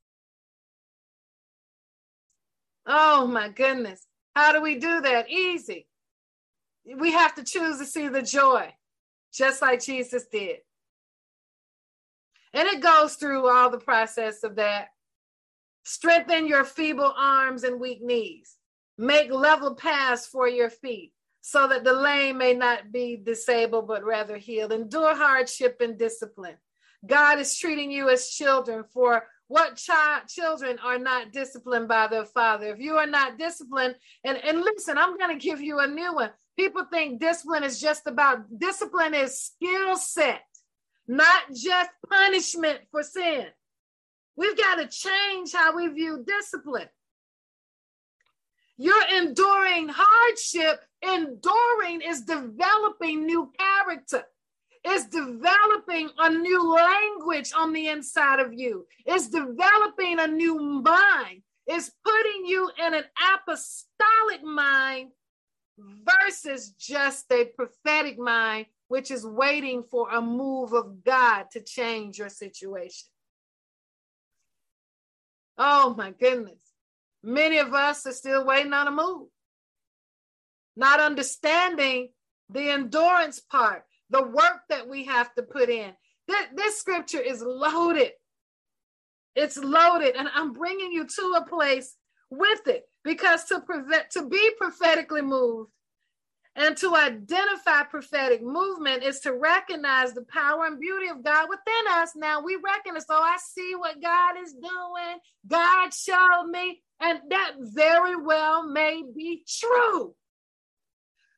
[2.87, 4.07] Oh my goodness.
[4.35, 5.29] How do we do that?
[5.29, 5.87] Easy.
[6.97, 8.73] We have to choose to see the joy,
[9.33, 10.59] just like Jesus did.
[12.55, 14.88] And it goes through all the process of that.
[15.85, 18.57] Strengthen your feeble arms and weak knees.
[18.97, 21.12] Make level paths for your feet
[21.49, 24.71] so that the lame may not be disabled, but rather healed.
[24.71, 26.57] Endure hardship and discipline.
[27.07, 32.27] God is treating you as children for what child children are not disciplined by their
[32.27, 36.13] father if you are not disciplined and and listen i'm to give you a new
[36.13, 40.43] one people think discipline is just about discipline is skill set
[41.07, 43.47] not just punishment for sin
[44.37, 46.89] we've got to change how we view discipline
[48.79, 54.25] you're enduring hardship enduring is developing new character
[54.85, 58.87] it's developing a new language on the inside of you.
[59.05, 61.42] It's developing a new mind.
[61.67, 65.11] It's putting you in an apostolic mind
[65.79, 72.19] versus just a prophetic mind, which is waiting for a move of God to change
[72.19, 73.09] your situation.
[75.59, 76.67] Oh my goodness.
[77.23, 79.29] Many of us are still waiting on a move,
[80.77, 82.10] not understanding
[82.48, 85.92] the endurance part the work that we have to put in.
[86.54, 88.12] This, scripture is loaded.
[89.35, 91.96] It's loaded, and I'm bringing you to a place
[92.31, 95.71] with it because to prevent to be prophetically moved
[96.59, 101.92] and to identify prophetic movement is to recognize the power and beauty of God within
[101.92, 102.17] us.
[102.17, 105.19] Now we recognize, so I see what God is doing.
[105.46, 110.17] God showed me, and that very well may be true.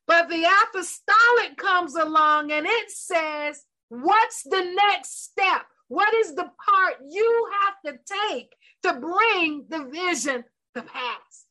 [0.06, 5.62] But the apostolic comes along and it says, What's the next step?
[5.88, 8.00] What is the part you have to
[8.32, 8.54] take
[8.84, 10.44] to bring the vision
[10.74, 11.46] to pass?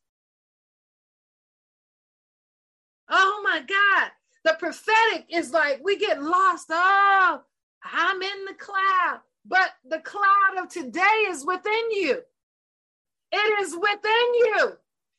[3.10, 4.10] Oh my God.
[4.44, 6.66] The prophetic is like we get lost.
[6.70, 7.42] Oh,
[7.84, 9.20] I'm in the cloud.
[9.44, 12.22] But the cloud of today is within you.
[13.32, 14.72] It is within you.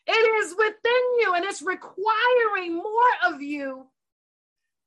[0.08, 3.86] It is within you, and it's requiring more of you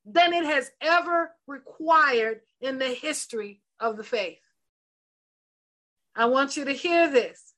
[0.04, 4.40] than it has ever required in the history of the faith.
[6.16, 7.54] I want you to hear this.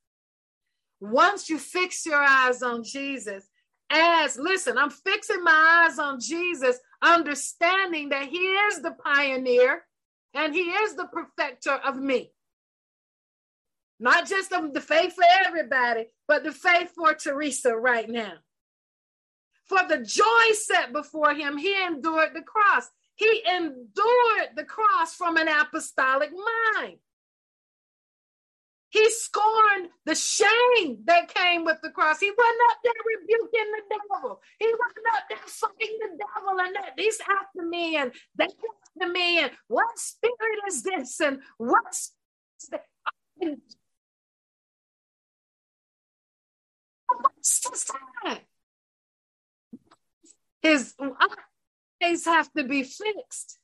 [1.01, 3.49] Once you fix your eyes on Jesus,
[3.91, 9.85] as listen, I'm fixing my eyes on Jesus, understanding that He is the pioneer
[10.35, 12.33] and He is the perfecter of me.
[13.99, 18.35] Not just the faith for everybody, but the faith for Teresa right now.
[19.65, 22.89] For the joy set before him, he endured the cross.
[23.17, 26.99] He endured the cross from an apostolic mind.
[28.91, 32.21] He scorned the shame that came with the cross.
[32.21, 34.41] He wasn't up there rebuking the devil.
[34.59, 39.13] He wasn't up there fighting the devil and that he's after me and they after
[39.13, 41.85] me and what spirit is this and what?
[47.19, 47.93] what's
[50.63, 50.95] his
[52.03, 53.59] eyes have to be fixed.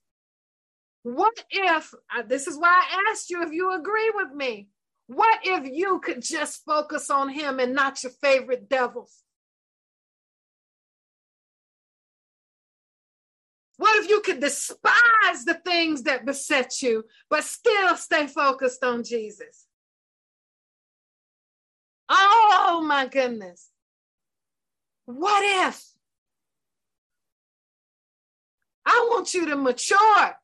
[1.02, 4.68] What if, uh, this is why I asked you if you agree with me.
[5.14, 9.22] What if you could just focus on him and not your favorite devils?
[13.76, 19.04] What if you could despise the things that beset you, but still stay focused on
[19.04, 19.66] Jesus?
[22.08, 23.68] Oh my goodness.
[25.04, 25.84] What if?
[28.86, 30.36] I want you to mature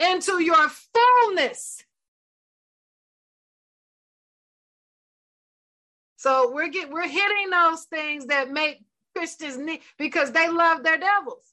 [0.00, 1.82] into your fullness.
[6.18, 8.80] So we're get we're hitting those things that make
[9.16, 11.44] Christians need because they love their devils.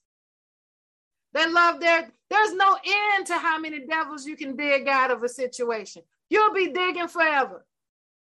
[1.34, 5.22] They love their there's no end to how many devils you can dig out of
[5.22, 6.02] a situation.
[6.32, 7.64] You'll be digging forever.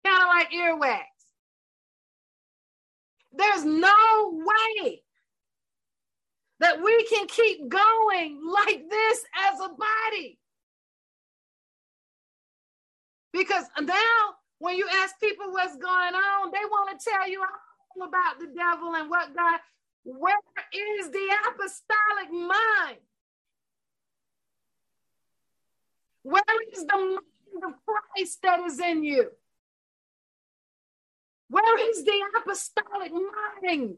[0.03, 1.03] Kind of like earwax.
[3.33, 5.03] There's no way
[6.59, 10.39] that we can keep going like this as a body.
[13.31, 18.07] Because now, when you ask people what's going on, they want to tell you all
[18.07, 19.59] about the devil and what God,
[20.03, 20.35] where
[20.71, 22.99] is the apostolic mind?
[26.21, 29.31] Where is the mind of Christ that is in you?
[31.49, 33.97] Where is the apostolic mind?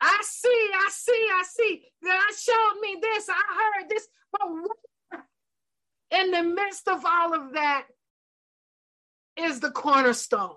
[0.00, 1.82] I see, I see, I see.
[2.02, 3.28] God showed me this.
[3.28, 4.06] I heard this.
[4.30, 5.20] But
[6.20, 7.86] in the midst of all of that
[9.40, 10.56] is the cornerstone.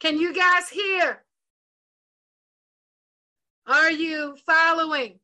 [0.00, 1.24] Can you guys hear?
[3.66, 5.18] Are you following?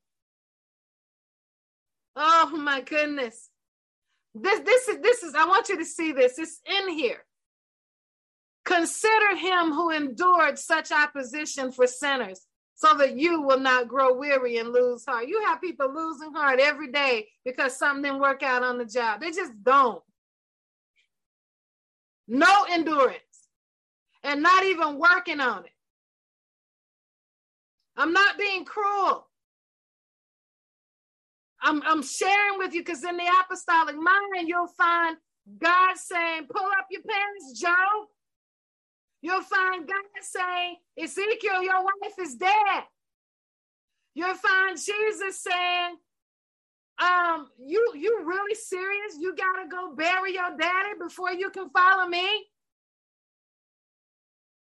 [2.17, 3.49] Oh my goodness.
[4.35, 6.39] This, this is this is I want you to see this.
[6.39, 7.25] It's in here.
[8.65, 14.57] Consider him who endured such opposition for sinners, so that you will not grow weary
[14.59, 15.29] and lose heart.
[15.29, 19.21] You have people losing heart every day because something didn't work out on the job.
[19.21, 20.03] They just don't.
[22.29, 23.19] No endurance
[24.23, 25.71] and not even working on it.
[27.97, 29.27] I'm not being cruel.
[31.63, 35.17] I'm, I'm sharing with you because in the apostolic mind, you'll find
[35.59, 38.09] God saying, pull up your pants, Joe.
[39.23, 42.85] You'll find God saying, Ezekiel, your wife is dead.
[44.15, 45.97] You'll find Jesus saying,
[46.99, 49.17] um, you you really serious?
[49.19, 52.27] You gotta go bury your daddy before you can follow me?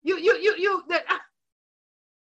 [0.02, 1.18] You you you you the, uh,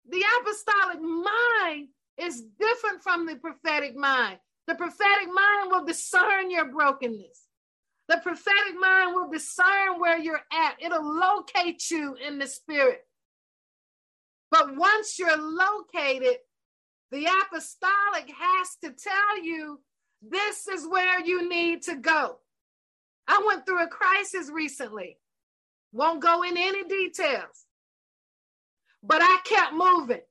[0.09, 4.39] the apostolic mind is different from the prophetic mind.
[4.67, 7.47] The prophetic mind will discern your brokenness.
[8.07, 10.75] The prophetic mind will discern where you're at.
[10.79, 13.01] It'll locate you in the spirit.
[14.51, 16.37] But once you're located,
[17.13, 19.79] the apostolic has to tell you
[20.21, 22.37] this is where you need to go.
[23.27, 25.19] I went through a crisis recently.
[25.91, 27.67] Won't go in any details.
[29.03, 30.21] But I kept moving.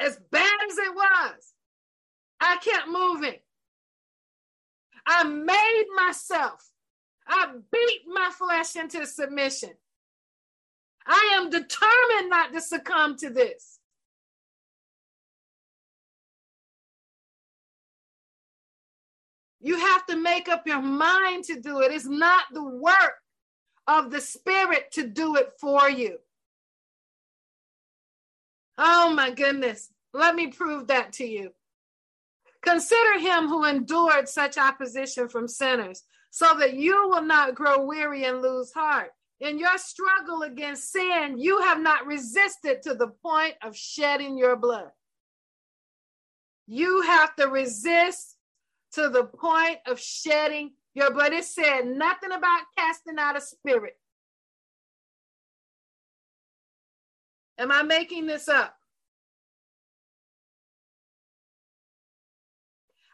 [0.00, 1.52] as bad as it was,
[2.40, 3.38] I kept moving.
[5.06, 6.66] I made myself,
[7.28, 9.74] I beat my flesh into submission.
[11.12, 13.80] I am determined not to succumb to this.
[19.60, 21.90] You have to make up your mind to do it.
[21.90, 23.18] It's not the work
[23.88, 26.18] of the Spirit to do it for you.
[28.78, 29.90] Oh my goodness.
[30.14, 31.50] Let me prove that to you.
[32.62, 38.24] Consider him who endured such opposition from sinners, so that you will not grow weary
[38.24, 39.10] and lose heart.
[39.40, 44.56] In your struggle against sin, you have not resisted to the point of shedding your
[44.56, 44.90] blood.
[46.66, 48.36] You have to resist
[48.92, 51.32] to the point of shedding your blood.
[51.32, 53.96] It said nothing about casting out a spirit.
[57.56, 58.74] Am I making this up?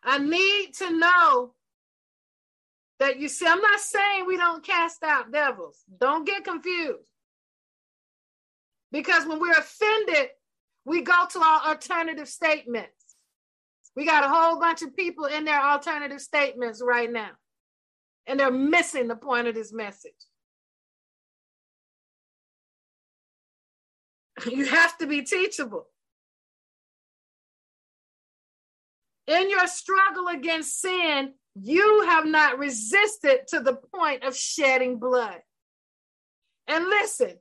[0.03, 1.56] I need to know
[2.99, 5.79] that you see, I'm not saying we don't cast out devils.
[5.99, 7.11] Don't get confused.
[8.91, 10.29] Because when we're offended,
[10.85, 12.91] we go to our alternative statements.
[13.95, 17.31] We got a whole bunch of people in their alternative statements right now,
[18.27, 20.13] and they're missing the point of this message.
[24.51, 25.87] You have to be teachable.
[29.27, 35.41] In your struggle against sin, you have not resisted to the point of shedding blood.
[36.69, 37.35] And listen,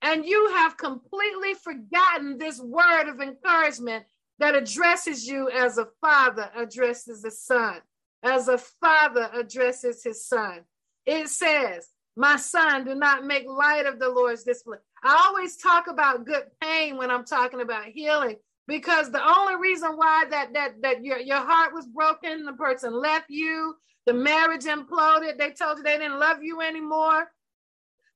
[0.00, 4.04] and you have completely forgotten this word of encouragement
[4.38, 7.80] that addresses you as a father addresses a son,
[8.22, 10.60] as a father addresses his son.
[11.04, 14.78] It says, My son, do not make light of the Lord's discipline.
[15.02, 18.36] I always talk about good pain when I'm talking about healing
[18.68, 22.92] because the only reason why that that that your, your heart was broken, the person
[22.92, 23.74] left you,
[24.06, 27.32] the marriage imploded, they told you they didn't love you anymore,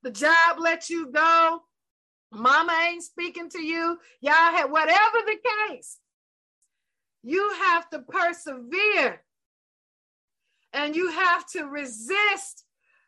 [0.03, 1.63] the job let you go,
[2.31, 5.37] mama ain't speaking to you, y'all had whatever the
[5.67, 5.97] case.
[7.23, 9.21] You have to persevere
[10.71, 12.65] and you have to resist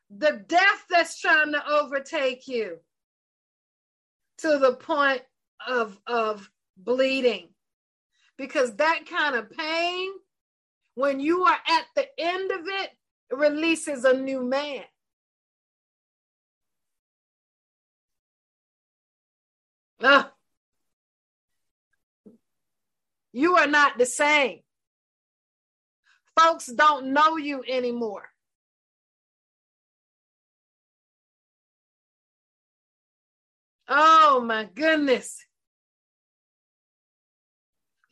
[0.10, 2.78] the death that's trying to overtake you
[4.38, 5.22] to the point
[5.68, 7.50] of, of bleeding.
[8.38, 10.10] Because that kind of pain,
[10.96, 12.90] when you are at the end of it,
[13.32, 14.84] releases a new man.
[20.02, 20.28] Ugh.
[23.32, 24.60] You are not the same.
[26.40, 28.30] Folks don't know you anymore.
[33.88, 35.46] Oh my goodness.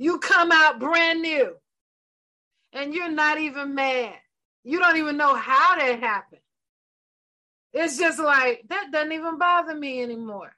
[0.04, 1.56] You come out brand new
[2.74, 4.16] and you're not even mad.
[4.66, 6.42] You don't even know how that happened.
[7.72, 10.52] It's just like, that doesn't even bother me anymore.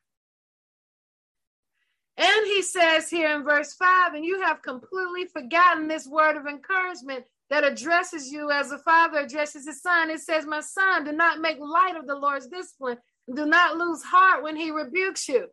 [2.17, 6.47] And he says here in verse 5 and you have completely forgotten this word of
[6.47, 10.09] encouragement that addresses you as a father addresses his son.
[10.09, 12.97] It says, My son, do not make light of the Lord's discipline.
[13.31, 15.49] Do not lose heart when he rebukes you.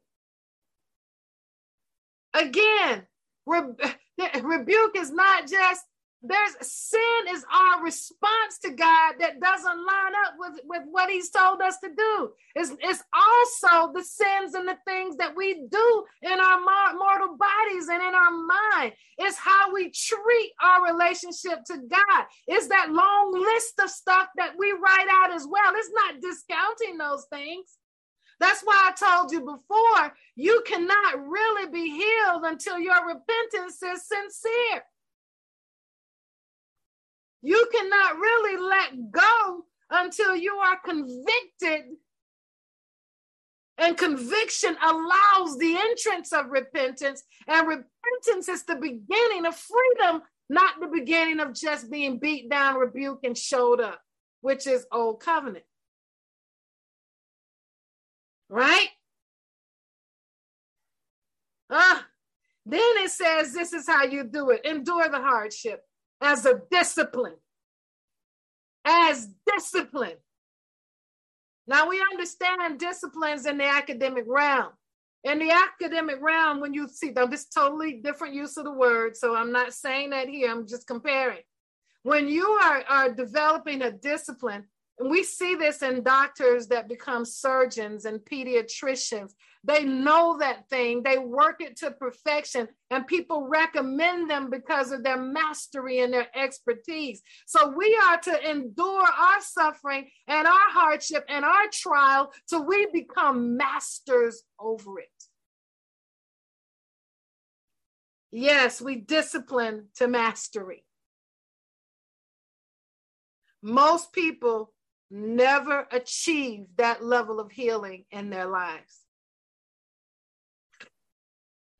[2.32, 3.06] Again,
[3.46, 3.94] re-
[4.42, 5.82] rebuke is not just
[6.22, 11.30] there's sin is our response to God that doesn't line up with, with what he's
[11.30, 12.30] told us to do.
[12.54, 17.88] It's, it's also the sins and the things that we do in our mortal bodies
[17.88, 18.92] and in our mind.
[19.18, 22.24] It's how we treat our relationship to God.
[22.46, 25.72] It's that long list of stuff that we write out as well.
[25.74, 27.66] It's not discounting those things.
[28.42, 34.04] That's why I told you before, you cannot really be healed until your repentance is
[34.04, 34.82] sincere.
[37.40, 41.94] You cannot really let go until you are convicted.
[43.78, 47.22] And conviction allows the entrance of repentance.
[47.46, 52.74] And repentance is the beginning of freedom, not the beginning of just being beat down,
[52.80, 54.00] rebuked, and showed up,
[54.40, 55.64] which is old covenant.
[58.52, 58.88] Right?
[61.70, 62.06] Ah,
[62.66, 65.80] then it says this is how you do it endure the hardship
[66.20, 67.36] as a discipline.
[68.84, 70.18] As discipline.
[71.66, 74.72] Now we understand disciplines in the academic realm.
[75.24, 79.16] In the academic realm, when you see them, this totally different use of the word.
[79.16, 81.40] So I'm not saying that here, I'm just comparing.
[82.02, 84.66] When you are, are developing a discipline,
[84.98, 89.32] And we see this in doctors that become surgeons and pediatricians.
[89.64, 95.02] They know that thing, they work it to perfection, and people recommend them because of
[95.02, 97.22] their mastery and their expertise.
[97.46, 102.86] So we are to endure our suffering and our hardship and our trial till we
[102.92, 105.08] become masters over it.
[108.32, 110.84] Yes, we discipline to mastery.
[113.62, 114.72] Most people
[115.12, 119.00] never achieve that level of healing in their lives.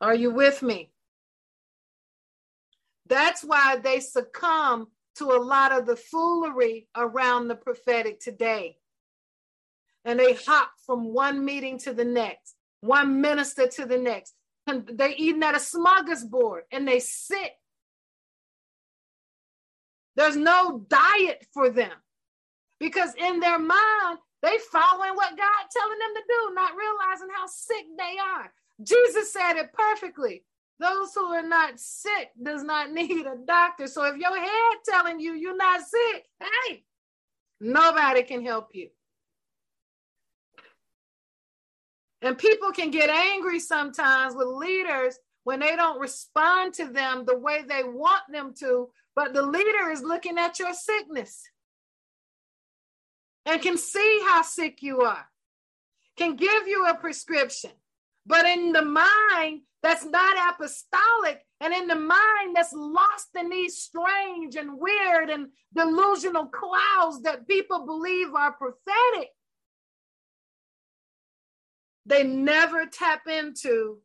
[0.01, 0.91] Are you with me?
[3.07, 8.77] That's why they succumb to a lot of the foolery around the prophetic today.
[10.05, 14.35] And they hop from one meeting to the next, one minister to the next.
[14.67, 17.53] And they're eating at a smorgasbord and they sit.
[20.17, 21.93] There's no diet for them
[22.83, 27.47] because in their mind, they following what God telling them to do, not realizing how
[27.47, 28.53] sick they are.
[28.83, 30.43] Jesus said it perfectly.
[30.81, 33.87] Those who are not sick does not need a doctor.
[33.87, 36.83] So if your head telling you you're not sick, hey,
[37.61, 38.89] nobody can help you.
[42.21, 47.39] And people can get angry sometimes with leaders when they don't respond to them the
[47.39, 51.43] way they want them to, but the leader is looking at your sickness
[53.47, 55.27] and can see how sick you are,
[56.17, 57.71] can give you a prescription.
[58.27, 63.79] But in the mind that's not apostolic, and in the mind that's lost in these
[63.79, 69.31] strange and weird and delusional clouds that people believe are prophetic,
[72.07, 73.99] they never tap into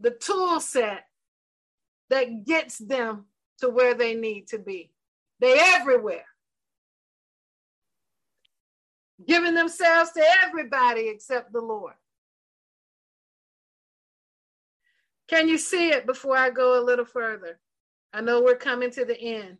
[0.00, 1.04] the tool set
[2.10, 3.24] that gets them
[3.60, 4.92] to where they need to be.
[5.40, 6.24] They everywhere
[9.26, 11.94] giving themselves to everybody except the Lord.
[15.28, 17.58] Can you see it before I go a little further?
[18.12, 19.58] I know we're coming to the end.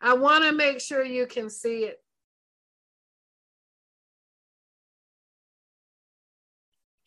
[0.00, 2.02] I want to make sure you can see it.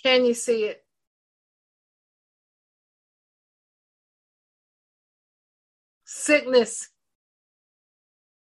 [0.03, 0.84] Can you see it?
[6.05, 6.89] Sickness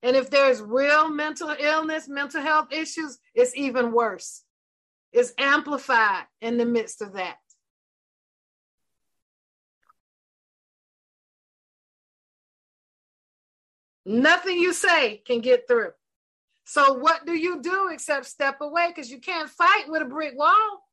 [0.07, 4.45] and if there's real mental illness, mental health issues, it's even worse.
[5.13, 7.39] It's amplified in the midst of that.
[14.05, 15.91] Nothing you say can get through.
[16.65, 18.93] So, what do you do except step away?
[18.95, 20.85] Because you can't fight with a brick wall.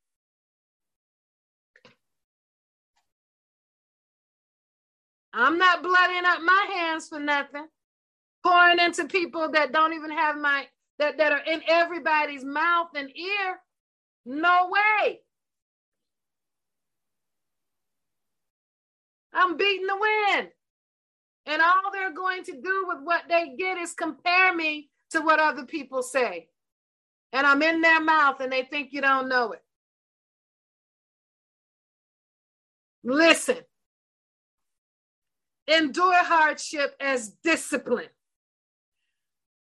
[5.32, 7.68] I'm not bloodying up my hands for nothing
[8.44, 10.66] pouring into people that don't even have my
[10.98, 13.58] that, that are in everybody's mouth and ear.
[14.26, 15.20] No way.
[19.32, 20.48] I'm beating the wind.
[21.46, 25.40] And all they're going to do with what they get is compare me to what
[25.40, 26.48] other people say.
[27.32, 29.62] And I'm in their mouth and they think you don't know it.
[33.02, 33.58] Listen,
[35.68, 38.08] endure hardship as discipline.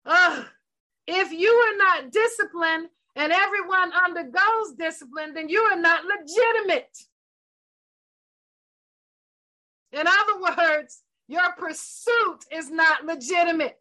[0.07, 0.47] Ugh.
[1.07, 6.97] If you are not disciplined and everyone undergoes discipline, then you are not legitimate.
[9.93, 13.79] In other words, your pursuit is not legitimate.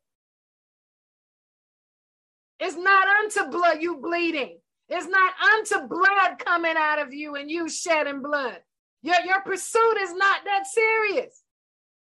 [2.60, 4.60] It's not unto blood you bleeding.
[4.90, 8.60] It's not unto blood coming out of you and you shedding blood.
[9.02, 11.42] Your, your pursuit is not that serious.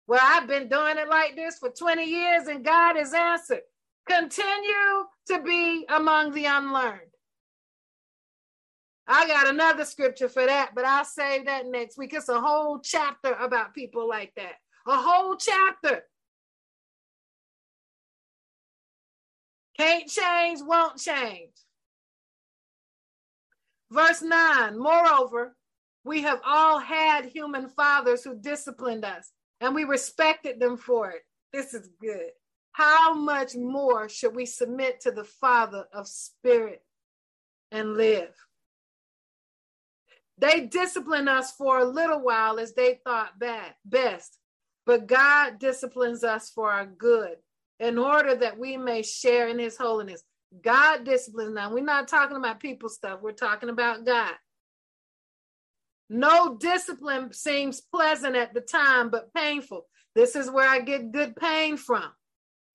[0.08, 3.60] Well, I've been doing it like this for 20 years and God has answered.
[4.08, 7.00] Continue to be among the unlearned.
[9.06, 12.14] I got another scripture for that, but I'll save that next week.
[12.14, 14.54] It's a whole chapter about people like that.
[14.86, 16.02] A whole chapter.
[19.76, 21.52] Can't change, won't change.
[23.90, 25.56] Verse 9 Moreover,
[26.04, 29.30] we have all had human fathers who disciplined us,
[29.60, 31.22] and we respected them for it.
[31.52, 32.30] This is good
[32.72, 36.82] how much more should we submit to the Father of Spirit
[37.70, 38.34] and live?
[40.38, 44.38] They discipline us for a little while as they thought bad, best,
[44.86, 47.36] but God disciplines us for our good
[47.78, 50.22] in order that we may share in his holiness.
[50.62, 51.54] God disciplines.
[51.54, 54.34] Now, we're not talking about people stuff, we're talking about God.
[56.08, 59.86] No discipline seems pleasant at the time, but painful.
[60.14, 62.10] This is where I get good pain from.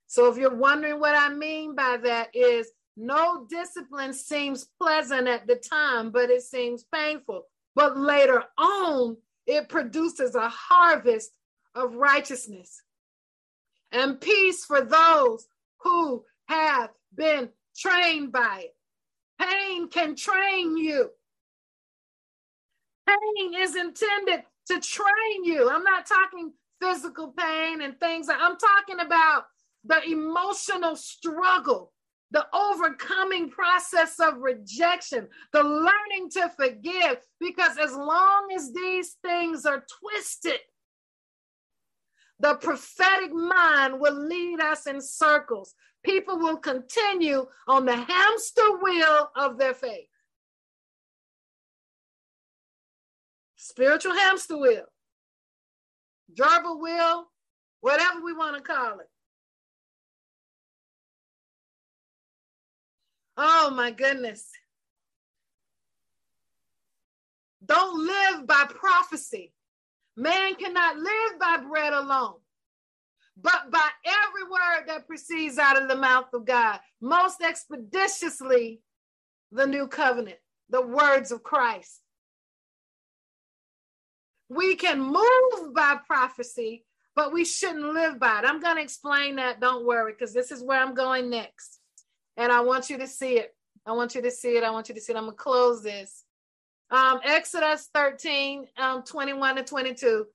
[0.08, 5.46] So if you're wondering what I mean by that is no discipline seems pleasant at
[5.46, 7.44] the time, but it seems painful.
[7.76, 11.32] But later on, it produces a harvest
[11.76, 12.82] of righteousness
[13.92, 15.48] and peace for those
[15.82, 18.76] who have been trained by it.
[19.40, 21.12] Pain can train you.
[23.08, 25.70] Pain is intended to train you.
[25.70, 26.52] I'm not talking
[26.82, 28.28] physical pain and things.
[28.30, 29.46] I'm talking about
[29.88, 31.94] the emotional struggle,
[32.32, 37.18] the overcoming process of rejection, the learning to forgive.
[37.40, 40.60] Because as long as these things are twisted,
[42.40, 45.74] the prophetic mind will lead us in circles.
[46.04, 50.08] People will continue on the hamster wheel of their faith.
[53.56, 54.86] Spiritual hamster wheel,
[56.34, 57.26] gerbil wheel,
[57.82, 59.10] whatever we want to call it.
[63.38, 64.50] Oh my goodness.
[67.64, 69.54] Don't live by prophecy.
[70.16, 72.36] Man cannot live by bread alone,
[73.40, 76.80] but by every word that proceeds out of the mouth of God.
[77.02, 78.82] Most expeditiously,
[79.52, 82.02] the new covenant, the words of Christ.
[84.50, 86.86] We can move by prophecy,
[87.16, 88.46] but we shouldn't live by it.
[88.46, 89.60] I'm going to explain that.
[89.60, 91.77] Don't worry, because this is where I'm going next.
[92.38, 93.54] And I want you to see it.
[93.86, 94.64] I want you to see it.
[94.64, 95.16] I want you to see it.
[95.16, 96.24] I'm going to close this.
[96.90, 100.26] Um, Exodus 13, um, 21 to 22.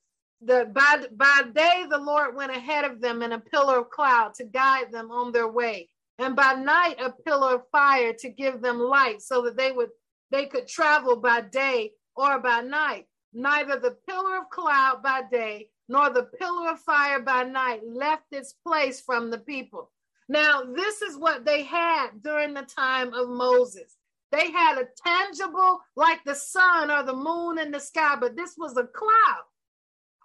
[0.44, 4.34] The, by, by day, the Lord went ahead of them in a pillar of cloud
[4.34, 5.88] to guide them on their way.
[6.18, 9.90] And by night, a pillar of fire to give them light so that they would
[10.30, 13.06] they could travel by day or by night.
[13.34, 18.24] Neither the pillar of cloud by day nor the pillar of fire by night left
[18.32, 19.90] its place from the people.
[20.32, 23.98] Now, this is what they had during the time of Moses.
[24.30, 28.54] They had a tangible, like the sun or the moon in the sky, but this
[28.56, 29.44] was a cloud.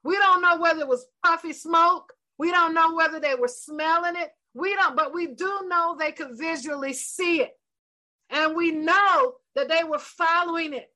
[0.06, 2.14] We don't know whether it was puffy smoke.
[2.38, 4.30] We don't know whether they were smelling it.
[4.54, 7.52] We don't, but we do know they could visually see it.
[8.30, 10.90] And we know that they were following it.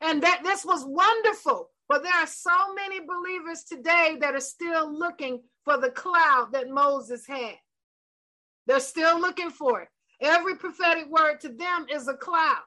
[0.00, 1.68] And that this was wonderful.
[1.88, 6.70] But there are so many believers today that are still looking for the cloud that
[6.70, 7.56] Moses had.
[8.66, 9.88] They're still looking for it.
[10.22, 12.62] Every prophetic word to them is a cloud.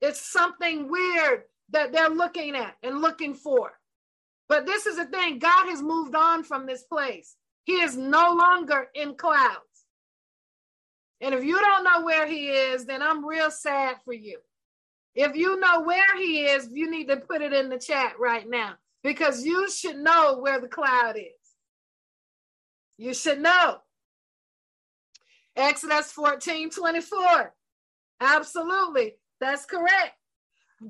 [0.00, 3.72] It's something weird that they're looking at and looking for.
[4.48, 7.36] But this is the thing God has moved on from this place.
[7.64, 9.58] He is no longer in clouds.
[11.20, 14.38] And if you don't know where he is, then I'm real sad for you.
[15.14, 18.48] If you know where he is, you need to put it in the chat right
[18.48, 21.37] now because you should know where the cloud is.
[22.98, 23.78] You should know.
[25.56, 27.54] Exodus 14 24.
[28.20, 29.14] Absolutely.
[29.40, 30.14] That's correct.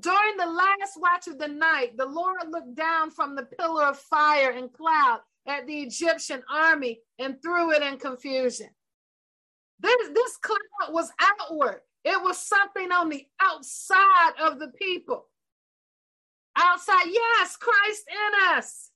[0.00, 3.98] During the last watch of the night, the Lord looked down from the pillar of
[3.98, 8.68] fire and cloud at the Egyptian army and threw it in confusion.
[9.80, 15.26] This, this cloud was outward, it was something on the outside of the people.
[16.56, 18.87] Outside, yes, Christ in us,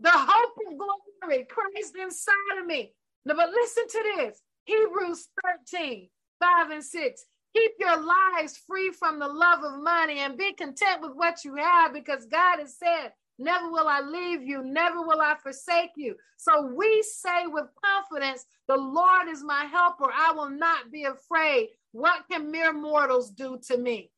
[0.00, 2.92] the hope of glory, Christ inside of me.
[3.24, 5.28] Now, but listen to this Hebrews
[5.72, 6.08] 13,
[6.40, 7.24] 5 and 6.
[7.56, 11.56] Keep your lives free from the love of money and be content with what you
[11.56, 16.16] have because God has said, Never will I leave you, never will I forsake you.
[16.36, 20.10] So we say with confidence, The Lord is my helper.
[20.12, 21.68] I will not be afraid.
[21.92, 24.10] What can mere mortals do to me?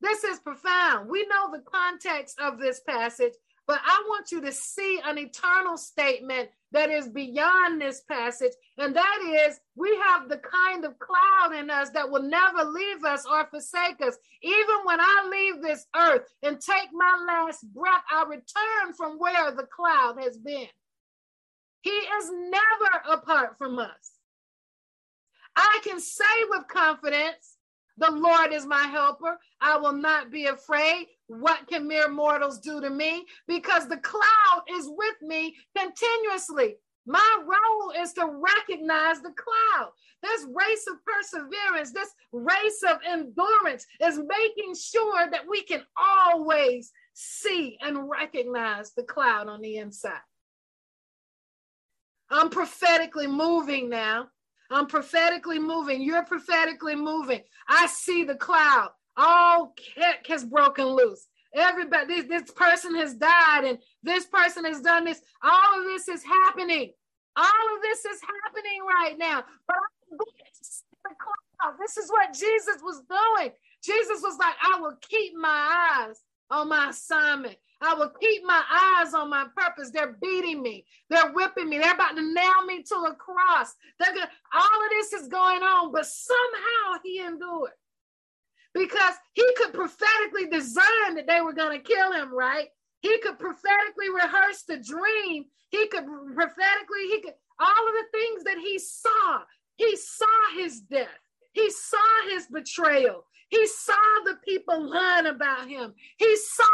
[0.00, 1.10] This is profound.
[1.10, 3.34] We know the context of this passage,
[3.70, 8.50] but I want you to see an eternal statement that is beyond this passage.
[8.78, 13.04] And that is, we have the kind of cloud in us that will never leave
[13.04, 14.16] us or forsake us.
[14.42, 19.52] Even when I leave this earth and take my last breath, I return from where
[19.52, 20.66] the cloud has been.
[21.82, 24.18] He is never apart from us.
[25.54, 27.56] I can say with confidence,
[27.98, 29.38] the Lord is my helper.
[29.60, 31.06] I will not be afraid.
[31.30, 33.24] What can mere mortals do to me?
[33.46, 36.76] Because the cloud is with me continuously.
[37.06, 39.92] My role is to recognize the cloud.
[40.24, 46.90] This race of perseverance, this race of endurance is making sure that we can always
[47.14, 50.20] see and recognize the cloud on the inside.
[52.28, 54.28] I'm prophetically moving now
[54.70, 56.00] I'm prophetically moving.
[56.00, 57.42] You're prophetically moving.
[57.68, 58.90] I see the cloud.
[59.20, 61.26] All heck has broken loose.
[61.54, 65.20] Everybody, this, this person has died and this person has done this.
[65.42, 66.92] All of this is happening.
[67.36, 69.44] All of this is happening right now.
[69.66, 69.76] But
[71.78, 73.50] this is what Jesus was doing.
[73.84, 76.16] Jesus was like, I will keep my eyes
[76.50, 77.56] on my assignment.
[77.82, 79.90] I will keep my eyes on my purpose.
[79.90, 80.86] They're beating me.
[81.10, 81.78] They're whipping me.
[81.78, 83.74] They're about to nail me to a cross.
[83.98, 87.70] They're gonna, all of this is going on, but somehow he endured
[88.74, 92.68] because he could prophetically discern that they were going to kill him, right?
[93.00, 95.46] He could prophetically rehearse the dream.
[95.70, 96.04] He could
[96.34, 99.40] prophetically, he could, all of the things that he saw.
[99.76, 101.08] He saw his death.
[101.52, 101.98] He saw
[102.28, 103.24] his betrayal.
[103.48, 103.94] He saw
[104.24, 105.94] the people lying about him.
[106.18, 106.64] He saw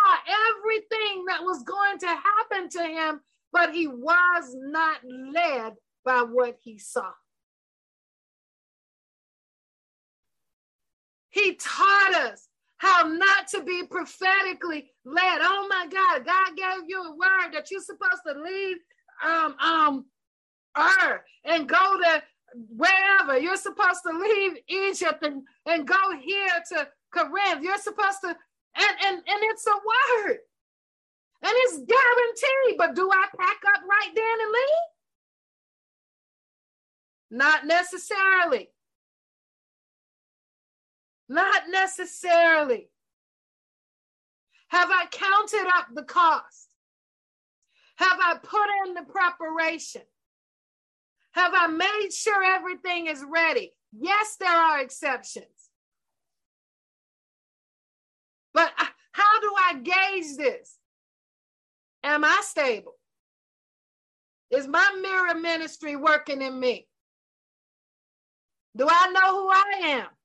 [0.51, 3.21] everything that was going to happen to him,
[3.53, 5.75] but he was not led
[6.05, 7.11] by what he saw.
[11.37, 15.39] He taught us how not to be prophetically led.
[15.43, 18.78] Oh my God, God gave you a word that you're supposed to leave
[19.22, 20.07] um um
[20.78, 22.22] Ur and go to
[22.76, 23.39] wherever.
[23.39, 27.62] You're supposed to leave Egypt and, and go here to Corinth.
[27.62, 30.39] You're supposed to, and, and, and it's a word.
[31.43, 32.78] And it's guaranteed.
[32.78, 34.89] But do I pack up right then and leave?
[37.30, 38.70] Not necessarily.
[41.29, 42.89] Not necessarily.
[44.68, 46.68] Have I counted up the cost?
[47.97, 50.03] Have I put in the preparation?
[51.33, 53.72] Have I made sure everything is ready?
[53.93, 55.47] Yes, there are exceptions.
[58.53, 58.72] But
[59.12, 60.79] how do I gauge this?
[62.03, 62.95] Am I stable?
[64.51, 66.87] Is my mirror ministry working in me?
[68.77, 70.16] Do I know who I am?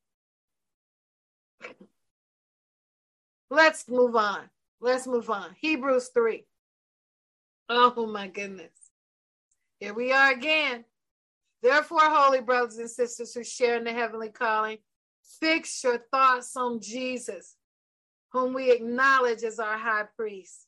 [3.49, 4.49] Let's move on.
[4.79, 5.55] Let's move on.
[5.59, 6.45] Hebrews 3.
[7.69, 8.71] Oh my goodness.
[9.79, 10.85] Here we are again.
[11.61, 14.77] Therefore, holy brothers and sisters who share in the heavenly calling,
[15.39, 17.55] fix your thoughts on Jesus,
[18.31, 20.67] whom we acknowledge as our high priest.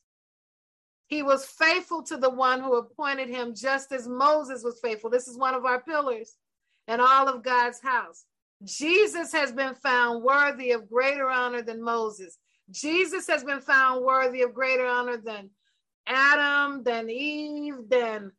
[1.06, 5.10] He was faithful to the one who appointed him, just as Moses was faithful.
[5.10, 6.36] This is one of our pillars
[6.88, 8.24] in all of God's house.
[8.64, 12.38] Jesus has been found worthy of greater honor than Moses.
[12.70, 15.50] Jesus has been found worthy of greater honor than
[16.06, 18.32] Adam, than Eve, than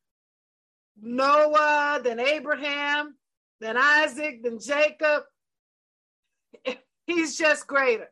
[1.01, 3.15] Noah, than Abraham,
[3.59, 5.23] than Isaac, than Jacob.
[7.07, 8.11] He's just greater.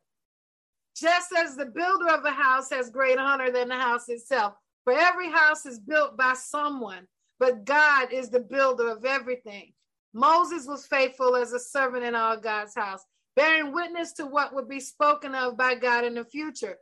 [0.96, 4.54] Just as the builder of a house has great honor than the house itself.
[4.84, 7.08] For every house is built by someone,
[7.40, 9.74] but God is the builder of everything.
[10.14, 13.04] Moses was faithful as a servant in all God's house
[13.36, 16.78] bearing witness to what would be spoken of by God in the future.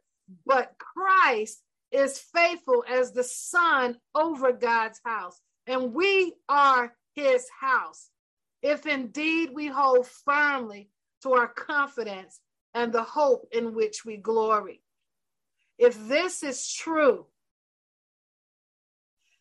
[0.46, 1.62] But Christ
[1.92, 8.10] is faithful as the son over God's house, and we are his house.
[8.62, 10.90] If indeed we hold firmly
[11.24, 12.40] to our confidence
[12.74, 14.82] and the hope in which we glory.
[15.78, 17.26] If this is true,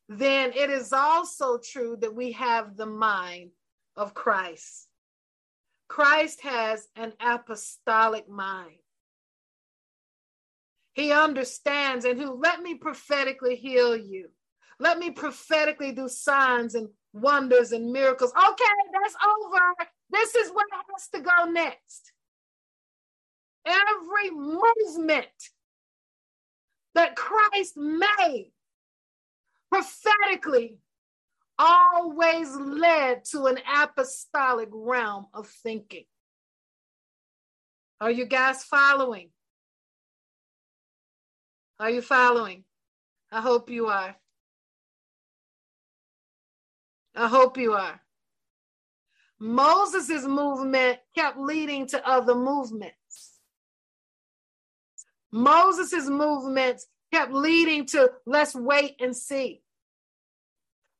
[0.08, 3.50] then it is also true that we have the mind
[3.96, 4.88] of Christ.
[5.88, 8.76] Christ has an apostolic mind.
[10.92, 14.28] He understands and who let me prophetically heal you.
[14.78, 18.32] Let me prophetically do signs and wonders and miracles.
[18.32, 19.88] Okay, that's over.
[20.10, 22.12] This is what has to go next.
[23.66, 25.26] Every movement
[26.94, 28.52] that Christ made
[29.70, 30.78] prophetically
[31.60, 36.04] always led to an apostolic realm of thinking.
[38.00, 39.28] Are you guys following?
[41.78, 42.64] Are you following?
[43.30, 44.16] I hope you are.
[47.14, 48.00] I hope you are.
[49.38, 52.94] Moses' movement kept leading to other movements.
[55.32, 59.62] Moses' movements kept leading to let's wait and see.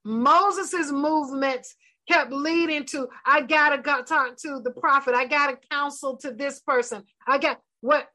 [0.05, 1.74] Moses's movements
[2.09, 5.14] kept leading to I gotta go talk to the prophet.
[5.14, 7.05] I gotta counsel to this person.
[7.26, 8.09] I got what?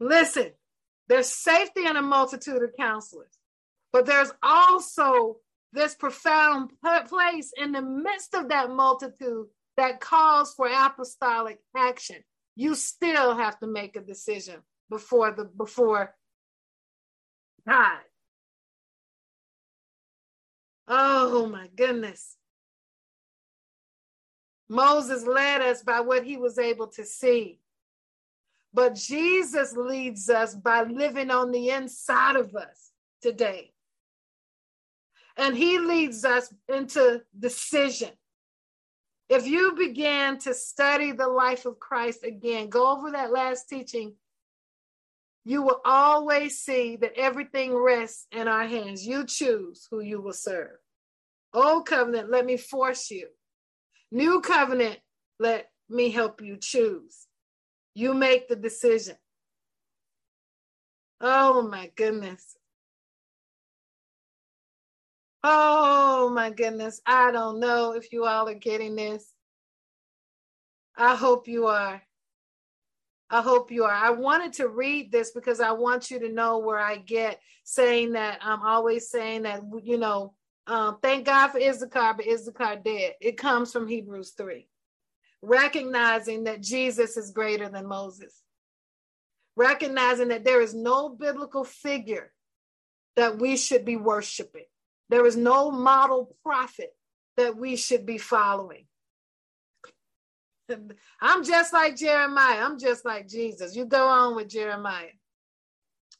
[0.00, 0.52] Listen,
[1.08, 3.38] there's safety in a multitude of counselors,
[3.92, 5.38] but there's also
[5.72, 6.70] this profound
[7.08, 9.46] place in the midst of that multitude
[9.76, 12.16] that calls for apostolic action.
[12.56, 14.56] You still have to make a decision
[14.90, 16.14] before the before
[17.66, 18.00] God.
[20.88, 22.36] Oh my goodness.
[24.68, 27.60] Moses led us by what he was able to see.
[28.72, 32.90] But Jesus leads us by living on the inside of us
[33.22, 33.72] today.
[35.36, 38.10] And he leads us into decision.
[39.28, 44.14] If you begin to study the life of Christ again, go over that last teaching,
[45.48, 49.06] you will always see that everything rests in our hands.
[49.06, 50.76] You choose who you will serve.
[51.54, 53.28] Old covenant, let me force you.
[54.12, 54.98] New covenant,
[55.40, 57.26] let me help you choose.
[57.94, 59.16] You make the decision.
[61.18, 62.54] Oh my goodness.
[65.42, 67.00] Oh my goodness.
[67.06, 69.32] I don't know if you all are getting this.
[70.94, 72.02] I hope you are.
[73.30, 73.92] I hope you are.
[73.92, 78.12] I wanted to read this because I want you to know where I get saying
[78.12, 80.34] that I'm always saying that, you know,
[80.66, 83.14] um, thank God for Issachar, but Issachar dead.
[83.20, 84.66] It comes from Hebrews 3.
[85.42, 88.42] Recognizing that Jesus is greater than Moses.
[89.56, 92.32] Recognizing that there is no biblical figure
[93.16, 94.66] that we should be worshiping.
[95.10, 96.94] There is no model prophet
[97.36, 98.86] that we should be following.
[101.20, 102.60] I'm just like Jeremiah.
[102.62, 103.76] I'm just like Jesus.
[103.76, 105.06] You go on with Jeremiah.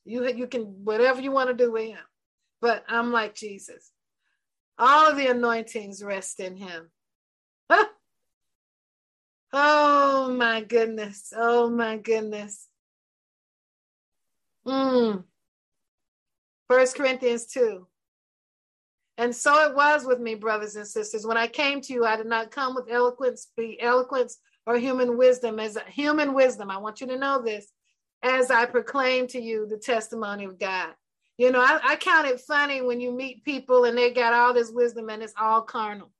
[0.04, 1.98] You, you can, whatever you want to do with him.
[2.60, 3.90] But I'm like Jesus.
[4.78, 6.90] All of the anointings rest in him.
[9.52, 11.32] oh my goodness.
[11.36, 12.66] Oh my goodness.
[14.66, 15.24] Mm.
[16.68, 17.86] First Corinthians 2.
[19.18, 21.26] And so it was with me, brothers and sisters.
[21.26, 25.18] When I came to you, I did not come with eloquence, be eloquence or human
[25.18, 25.58] wisdom.
[25.58, 27.66] As human wisdom, I want you to know this
[28.22, 30.90] as I proclaim to you the testimony of God.
[31.36, 34.54] You know, I, I count it funny when you meet people and they got all
[34.54, 36.10] this wisdom and it's all carnal.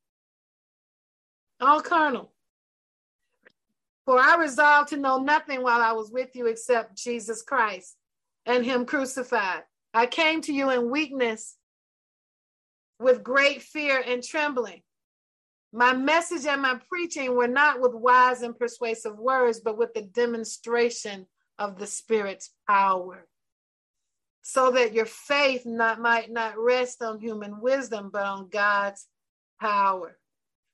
[1.61, 2.33] All carnal.
[4.07, 7.97] For I resolved to know nothing while I was with you except Jesus Christ
[8.45, 9.63] and Him crucified.
[9.95, 11.58] I came to you in weakness
[12.99, 14.83] with great fear and trembling.
[15.73, 20.03] My message and my preaching were not with wise and persuasive words, but with the
[20.03, 21.27] demonstration
[21.59, 23.27] of the Spirit's power,
[24.43, 29.07] so that your faith not, might not rest on human wisdom, but on God's
[29.61, 30.17] power.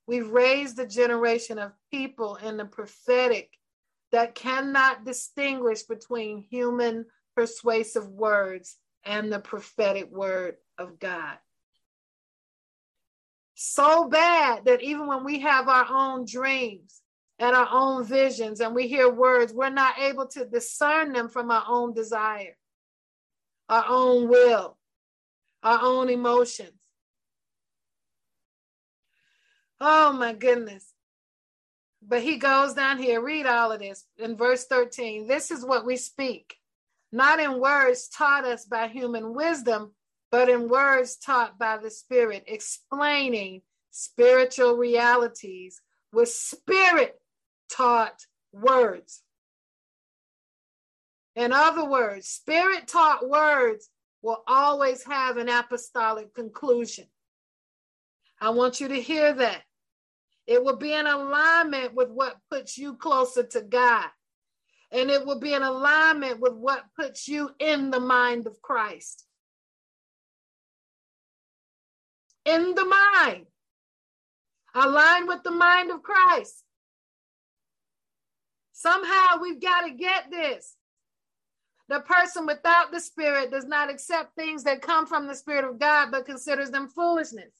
[0.07, 3.51] We've raised a generation of people in the prophetic
[4.13, 11.37] that cannot distinguish between human persuasive words and the prophetic word of God
[13.55, 17.03] so bad that even when we have our own dreams
[17.39, 21.51] and our own visions and we hear words, we're not able to discern them from
[21.51, 22.57] our own desire,
[23.69, 24.77] our own will,
[25.63, 26.73] our own emotions.
[29.81, 30.93] Oh my goodness.
[32.07, 35.27] But he goes down here, read all of this in verse 13.
[35.27, 36.57] This is what we speak,
[37.13, 39.93] not in words taught us by human wisdom,
[40.35, 43.63] but in words taught by the Spirit, explaining
[43.93, 45.81] spiritual realities
[46.13, 47.15] with Spirit
[47.71, 48.21] taught
[48.53, 49.23] words.
[51.37, 53.89] In other words, Spirit taught words
[54.23, 57.07] will always have an apostolic conclusion.
[58.41, 59.63] I want you to hear that.
[60.49, 64.09] It will be in alignment with what puts you closer to God.
[64.91, 69.25] And it will be in alignment with what puts you in the mind of Christ.
[72.45, 73.47] In the mind,
[74.75, 76.63] aligned with the mind of Christ.
[78.73, 80.77] Somehow we've got to get this.
[81.89, 85.79] The person without the Spirit does not accept things that come from the Spirit of
[85.79, 87.53] God, but considers them foolishness.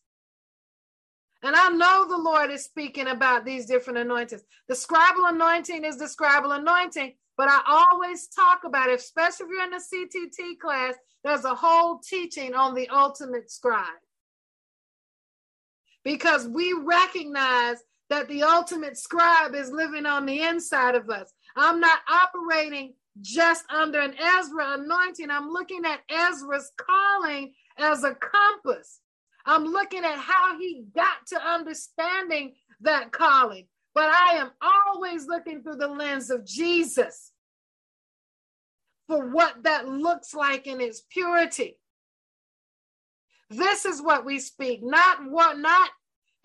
[1.43, 4.43] And I know the Lord is speaking about these different anointings.
[4.67, 9.51] The scribal anointing is the scribal anointing, but I always talk about it, especially if
[9.51, 14.04] you're in the CTT class, there's a whole teaching on the ultimate scribe
[16.05, 17.79] because we recognize
[18.11, 21.33] that the ultimate scribe is living on the inside of us.
[21.57, 25.31] I'm not operating just under an Ezra anointing.
[25.31, 29.01] I'm looking at Ezra's calling as a compass.
[29.47, 33.67] I'm looking at how he got to understanding that calling.
[33.95, 37.31] But I am always looking through the lens of Jesus
[39.07, 41.79] for what that looks like in its purity.
[43.51, 45.91] This is what we speak, not what, not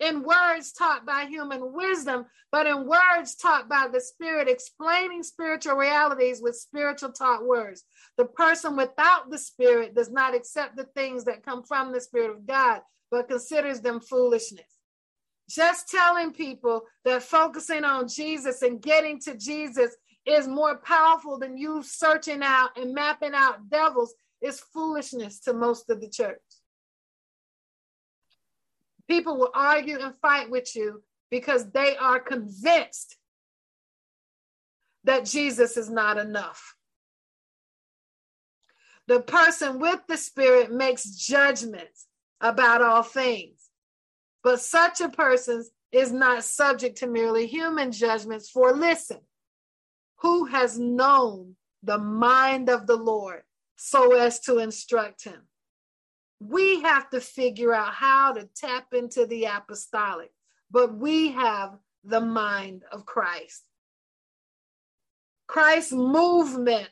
[0.00, 5.76] in words taught by human wisdom, but in words taught by the Spirit, explaining spiritual
[5.76, 7.84] realities with spiritual taught words.
[8.16, 12.30] The person without the Spirit does not accept the things that come from the Spirit
[12.30, 12.80] of God,
[13.10, 14.78] but considers them foolishness.
[15.48, 21.56] Just telling people that focusing on Jesus and getting to Jesus is more powerful than
[21.56, 26.40] you searching out and mapping out devils is foolishness to most of the church.
[29.10, 31.02] People will argue and fight with you
[31.32, 33.16] because they are convinced
[35.02, 36.76] that Jesus is not enough.
[39.08, 42.06] The person with the Spirit makes judgments
[42.40, 43.58] about all things,
[44.44, 48.48] but such a person is not subject to merely human judgments.
[48.48, 49.18] For listen,
[50.18, 53.42] who has known the mind of the Lord
[53.74, 55.49] so as to instruct him?
[56.40, 60.32] We have to figure out how to tap into the apostolic,
[60.70, 63.62] but we have the mind of Christ.
[65.46, 66.88] Christ's movement,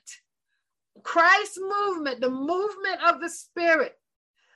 [1.03, 3.94] Christ's movement, the movement of the Spirit,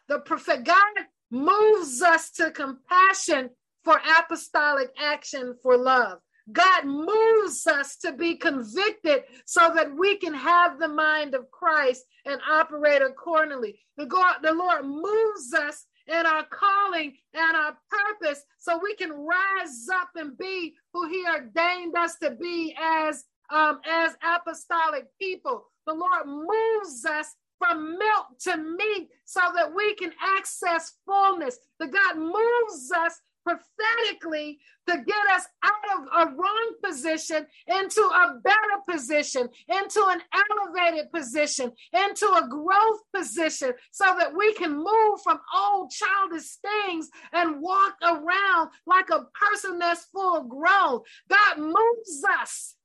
[0.09, 3.51] the prophet God moves us to compassion
[3.84, 6.18] for apostolic action for love.
[6.51, 12.05] God moves us to be convicted so that we can have the mind of Christ
[12.26, 13.78] and operate accordingly.
[13.97, 19.12] The, God, the Lord moves us in our calling and our purpose so we can
[19.12, 25.64] rise up and be who He ordained us to be as, um, as apostolic people.
[25.86, 27.28] The Lord moves us
[27.59, 31.59] from milk to meat so that we can access fullness.
[31.78, 38.40] The God moves us prophetically to get us out of a wrong position into a
[38.43, 38.57] better
[38.88, 45.40] position, into an elevated position, into a growth position, so that we can move from
[45.55, 51.01] old childish things and walk around like a person that's full grown.
[51.28, 52.76] God moves us.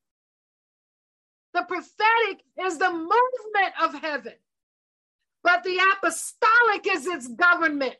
[1.53, 4.33] The prophetic is the movement of heaven,
[5.43, 7.95] but the apostolic is its government.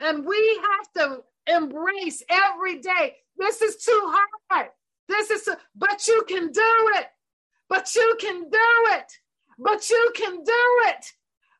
[0.00, 3.16] And we have to embrace every day.
[3.36, 4.12] This is too
[4.50, 4.68] hard.
[5.08, 7.06] This is, too, but you can do it.
[7.68, 8.58] But you can do
[8.92, 9.12] it.
[9.58, 11.12] But you can do it.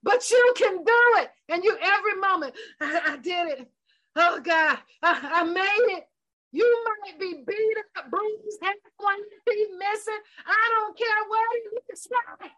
[0.02, 1.30] But you can do it.
[1.48, 3.70] And you, every moment, I, I did it.
[4.16, 6.04] Oh God, I, I made it.
[6.52, 9.16] You might be beat up, bruised, have one
[9.46, 10.20] be missing.
[10.46, 12.50] I don't care what.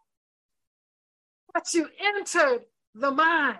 [1.54, 2.64] But you entered
[2.94, 3.58] the mind.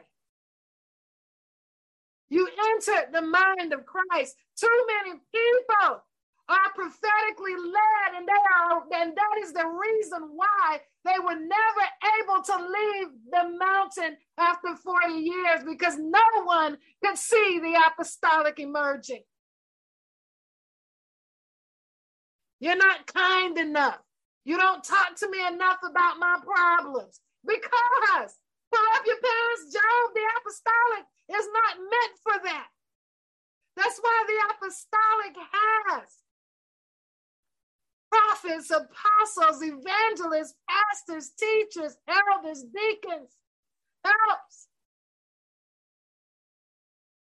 [2.28, 4.34] You entered the mind of Christ.
[4.58, 6.02] Too many people
[6.48, 11.86] are prophetically led, and they are, and that is the reason why they were never
[12.20, 18.58] able to leave the mountain after 40 years because no one could see the apostolic
[18.58, 19.22] emerging.
[22.60, 23.98] You're not kind enough.
[24.44, 28.34] You don't talk to me enough about my problems because
[28.76, 32.68] pull up your pants, Job, the apostolic is not meant for that.
[33.76, 36.08] That's why the apostolic has
[38.10, 43.36] prophets, apostles, evangelists, pastors, teachers, elders, deacons,
[44.04, 44.68] helps.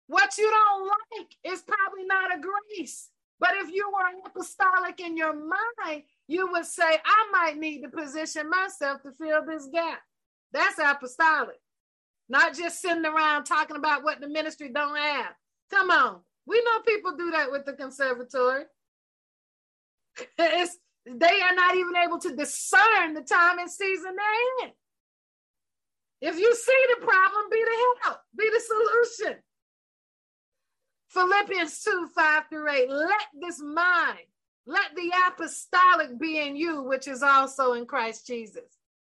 [0.08, 3.10] What you don't like is probably not a grace.
[3.40, 7.90] But if you were apostolic in your mind, you would say, I might need to
[7.90, 10.00] position myself to fill this gap.
[10.52, 11.60] That's apostolic
[12.30, 15.34] not just sitting around talking about what the ministry don't have.
[15.70, 16.22] Come on.
[16.48, 18.64] We know people do that with the conservatory.
[20.38, 24.74] it's, they are not even able to discern the time and season they're in.
[26.22, 29.40] If you see the problem, be the help, be the solution.
[31.10, 32.90] Philippians 2 5 through 8.
[32.90, 34.20] Let this mind,
[34.66, 38.64] let the apostolic be in you, which is also in Christ Jesus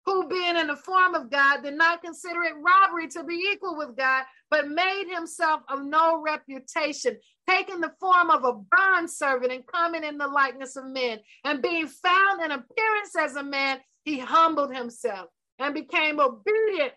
[0.05, 3.77] who being in the form of God did not consider it robbery to be equal
[3.77, 7.17] with God, but made himself of no reputation,
[7.47, 11.61] taking the form of a bond servant and coming in the likeness of men, and
[11.61, 15.27] being found in appearance as a man, he humbled himself
[15.59, 16.93] and became obedient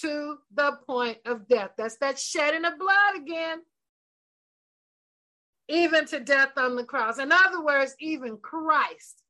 [0.00, 1.70] to the point of death.
[1.78, 3.58] That's that shedding of blood again.
[5.68, 7.18] Even to death on the cross.
[7.18, 9.22] In other words, even Christ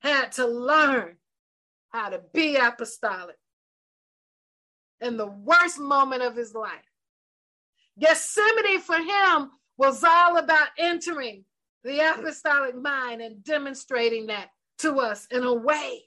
[0.00, 1.16] had to learn
[1.96, 3.36] how to be apostolic
[5.00, 6.92] in the worst moment of his life.
[7.98, 11.44] Gethsemane for him was all about entering
[11.84, 14.48] the apostolic mind and demonstrating that
[14.78, 16.02] to us in a way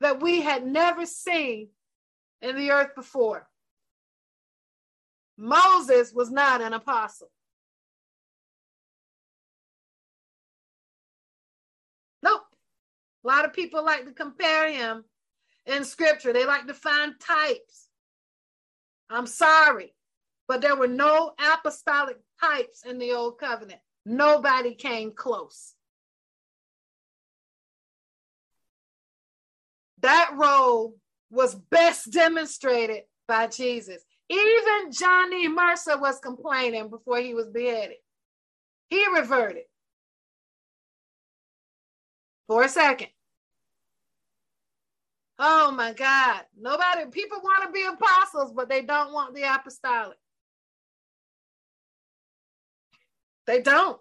[0.00, 1.68] that we had never seen
[2.42, 3.48] in the earth before.
[5.36, 7.30] Moses was not an apostle.
[13.26, 15.02] A lot of people like to compare him
[15.66, 16.32] in scripture.
[16.32, 17.88] They like to find types.
[19.10, 19.94] I'm sorry,
[20.46, 23.80] but there were no apostolic types in the old covenant.
[24.04, 25.74] Nobody came close.
[30.02, 30.94] That role
[31.28, 34.04] was best demonstrated by Jesus.
[34.28, 37.96] Even Johnny Mercer was complaining before he was beheaded.
[38.88, 39.64] He reverted
[42.46, 43.08] for a second.
[45.38, 46.42] Oh my God.
[46.58, 50.16] Nobody, people want to be apostles, but they don't want the apostolic.
[53.46, 54.00] They don't.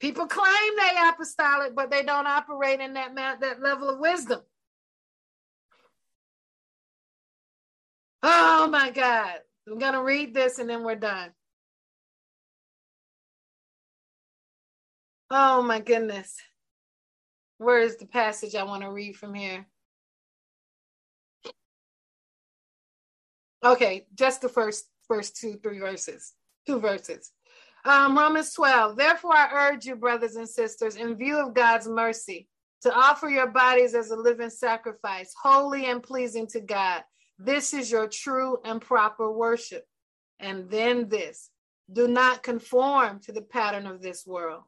[0.00, 4.40] People claim they apostolic, but they don't operate in that, that level of wisdom.
[8.22, 9.38] Oh my God.
[9.68, 11.30] I'm going to read this and then we're done.
[15.30, 16.36] Oh my goodness.
[17.58, 19.66] Where is the passage I want to read from here?
[23.64, 26.32] Okay, just the first first two, three verses.
[26.66, 27.32] Two verses.
[27.84, 28.96] Um, Romans 12.
[28.96, 32.48] Therefore, I urge you, brothers and sisters, in view of God's mercy,
[32.82, 37.02] to offer your bodies as a living sacrifice, holy and pleasing to God.
[37.38, 39.84] This is your true and proper worship.
[40.38, 41.50] And then this
[41.92, 44.62] do not conform to the pattern of this world,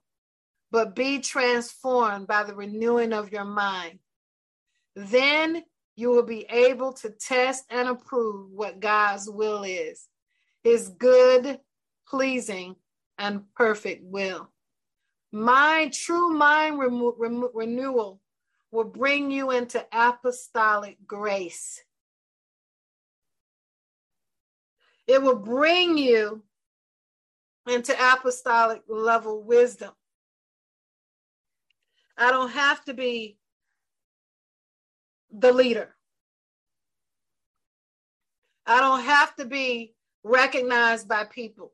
[0.71, 3.99] but be transformed by the renewing of your mind.
[4.95, 5.63] Then
[5.97, 10.09] you will be able to test and approve what God's will is,
[10.63, 11.61] his good,
[12.09, 12.77] pleasing,
[13.19, 14.51] and perfect will.
[15.31, 18.21] My true mind remo- remo- renewal
[18.71, 21.83] will bring you into apostolic grace.
[25.07, 26.43] It will bring you
[27.69, 29.93] into apostolic level wisdom.
[32.17, 33.39] I don't have to be
[35.37, 35.95] the leader.
[38.67, 41.73] I don't have to be recognized by people.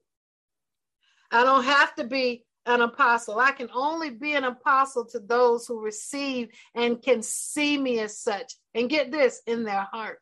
[1.30, 3.38] I don't have to be an apostle.
[3.38, 8.18] I can only be an apostle to those who receive and can see me as
[8.18, 10.18] such and get this in their heart.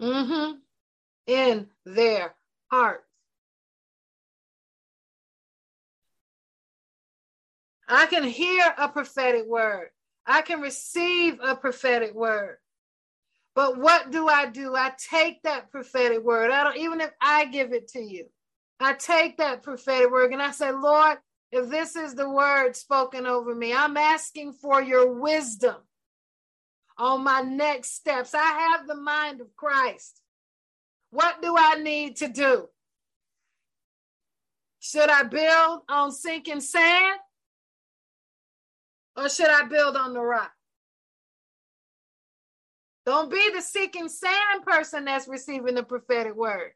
[0.00, 0.56] Mm-hmm.
[1.26, 2.34] In their
[2.70, 3.04] heart.
[7.90, 9.88] I can hear a prophetic word.
[10.26, 12.58] I can receive a prophetic word.
[13.54, 14.76] But what do I do?
[14.76, 16.50] I take that prophetic word.
[16.52, 18.26] I don't even if I give it to you.
[18.78, 21.18] I take that prophetic word and I say, Lord,
[21.52, 25.76] if this is the word spoken over me, I'm asking for your wisdom
[26.96, 28.34] on my next steps.
[28.34, 28.38] I
[28.76, 30.20] have the mind of Christ.
[31.10, 32.68] What do I need to do?
[34.78, 37.18] Should I build on sinking sand?
[39.20, 40.50] Or should I build on the rock?
[43.04, 46.72] Don't be the seeking sand person that's receiving the prophetic word.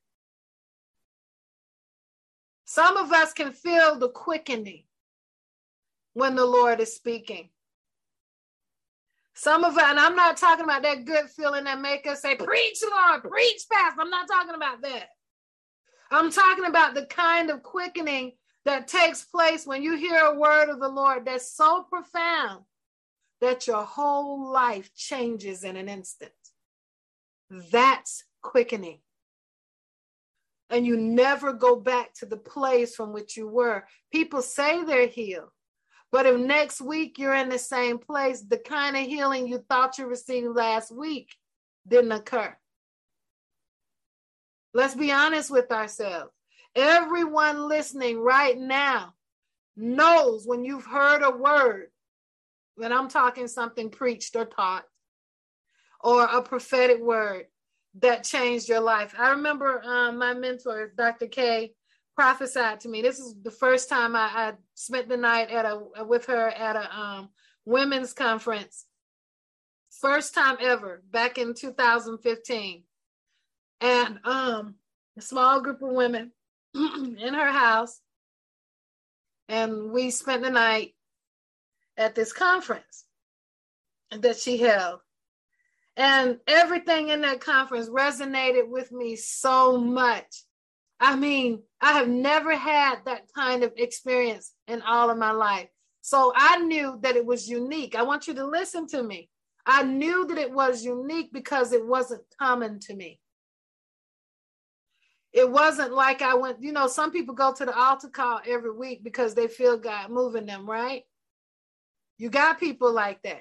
[2.66, 4.84] Some of us can feel the quickening
[6.12, 7.48] when the Lord is speaking.
[9.34, 12.36] Some of us, and I'm not talking about that good feeling that make us say,
[12.36, 13.96] preach, Lord, preach fast.
[13.98, 15.08] I'm not talking about that.
[16.10, 18.32] I'm talking about the kind of quickening
[18.64, 22.64] that takes place when you hear a word of the Lord that's so profound
[23.40, 26.32] that your whole life changes in an instant.
[27.70, 29.00] That's quickening.
[30.70, 33.84] And you never go back to the place from which you were.
[34.10, 35.50] People say they're healed,
[36.10, 39.98] but if next week you're in the same place, the kind of healing you thought
[39.98, 41.34] you received last week
[41.86, 42.56] didn't occur.
[44.72, 46.33] Let's be honest with ourselves.
[46.76, 49.14] Everyone listening right now
[49.76, 51.88] knows when you've heard a word,
[52.76, 54.84] when I'm talking something preached or taught,
[56.02, 57.46] or a prophetic word
[58.00, 59.14] that changed your life.
[59.16, 61.28] I remember um, my mentor, Dr.
[61.28, 61.74] K,
[62.16, 63.02] prophesied to me.
[63.02, 66.76] This is the first time I, I spent the night at a with her at
[66.76, 67.28] a um,
[67.64, 68.86] women's conference.
[70.00, 72.82] First time ever, back in 2015,
[73.80, 74.74] and um,
[75.16, 76.32] a small group of women
[77.18, 78.00] in her house,
[79.48, 80.94] and we spent the night
[81.96, 83.04] at this conference
[84.10, 85.00] that she held.
[85.96, 90.42] And everything in that conference resonated with me so much.
[90.98, 95.68] I mean, I have never had that kind of experience in all of my life.
[96.00, 97.94] So I knew that it was unique.
[97.94, 99.30] I want you to listen to me.
[99.66, 103.20] I knew that it was unique because it wasn't common to me.
[105.34, 108.70] It wasn't like I went, you know, some people go to the altar call every
[108.70, 111.02] week because they feel God moving them, right?
[112.18, 113.40] You got people like that.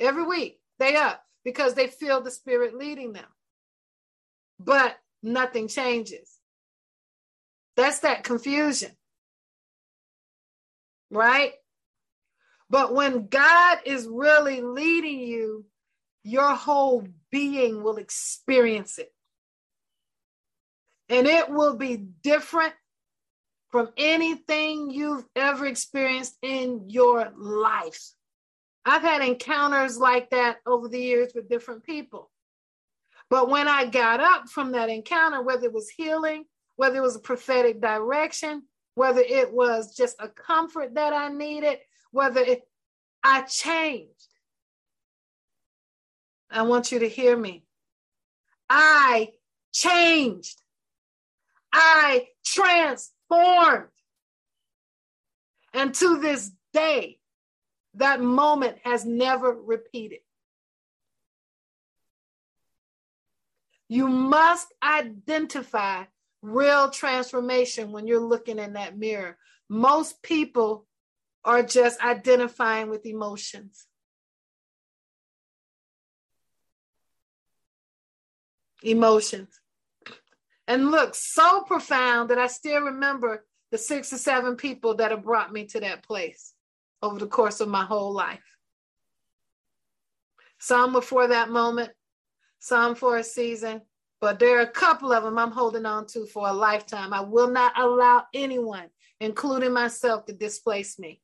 [0.00, 3.26] Every week they up because they feel the spirit leading them.
[4.58, 6.38] But nothing changes.
[7.76, 8.92] That's that confusion.
[11.10, 11.52] Right?
[12.70, 15.66] But when God is really leading you,
[16.22, 19.12] your whole being will experience it.
[21.08, 22.74] And it will be different
[23.70, 28.12] from anything you've ever experienced in your life.
[28.84, 32.30] I've had encounters like that over the years with different people.
[33.30, 36.44] But when I got up from that encounter, whether it was healing,
[36.76, 38.62] whether it was a prophetic direction,
[38.94, 41.78] whether it was just a comfort that I needed,
[42.10, 42.62] whether it,
[43.22, 44.12] I changed.
[46.50, 47.64] I want you to hear me.
[48.70, 49.32] I
[49.72, 50.62] changed.
[51.72, 53.88] I transformed.
[55.74, 57.18] And to this day,
[57.94, 60.20] that moment has never repeated.
[63.88, 66.04] You must identify
[66.42, 69.38] real transformation when you're looking in that mirror.
[69.68, 70.86] Most people
[71.44, 73.86] are just identifying with emotions.
[78.82, 79.60] Emotions.
[80.68, 85.24] And look, so profound that I still remember the six or seven people that have
[85.24, 86.52] brought me to that place
[87.02, 88.44] over the course of my whole life.
[90.58, 91.90] Some before that moment,
[92.58, 93.80] some for a season,
[94.20, 97.14] but there are a couple of them I'm holding on to for a lifetime.
[97.14, 98.90] I will not allow anyone,
[99.20, 101.22] including myself, to displace me.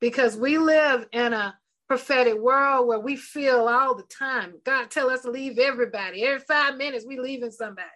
[0.00, 1.56] Because we live in a
[1.88, 4.54] prophetic world where we feel all the time.
[4.64, 6.24] God tell us to leave everybody.
[6.24, 7.88] Every five minutes, we leaving somebody.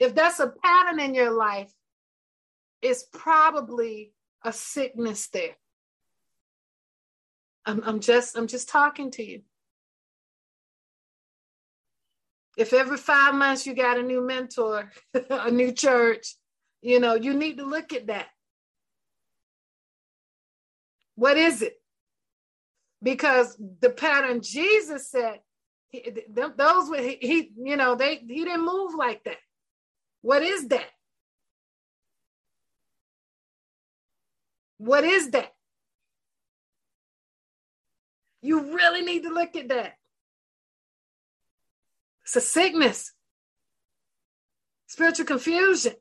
[0.00, 1.72] If that's a pattern in your life,
[2.82, 4.12] it's probably
[4.44, 5.56] a sickness there.
[7.66, 9.42] I'm, I'm just I'm just talking to you.
[12.56, 14.90] If every five months you got a new mentor,
[15.30, 16.34] a new church,
[16.82, 18.26] you know, you need to look at that.
[21.16, 21.74] What is it?
[23.04, 25.40] Because the pattern Jesus said,
[25.90, 26.10] he,
[26.56, 29.36] those he, he, you know, they he didn't move like that.
[30.22, 30.90] What is that?
[34.78, 35.52] What is that?
[38.40, 39.94] You really need to look at that.
[42.24, 43.12] It's a sickness,
[44.86, 45.92] spiritual confusion,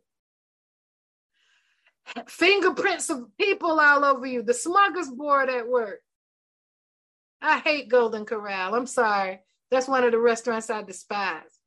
[2.28, 6.00] fingerprints of people all over you, the smugglers board at work.
[7.44, 8.74] I hate Golden Corral.
[8.74, 9.40] I'm sorry.
[9.70, 11.60] That's one of the restaurants I despise.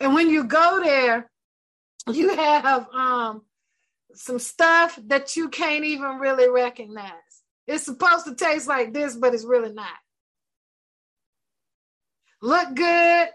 [0.00, 1.30] And when you go there,
[2.10, 3.42] you have um,
[4.14, 7.12] some stuff that you can't even really recognize.
[7.66, 9.94] It's supposed to taste like this, but it's really not
[12.42, 13.28] look good.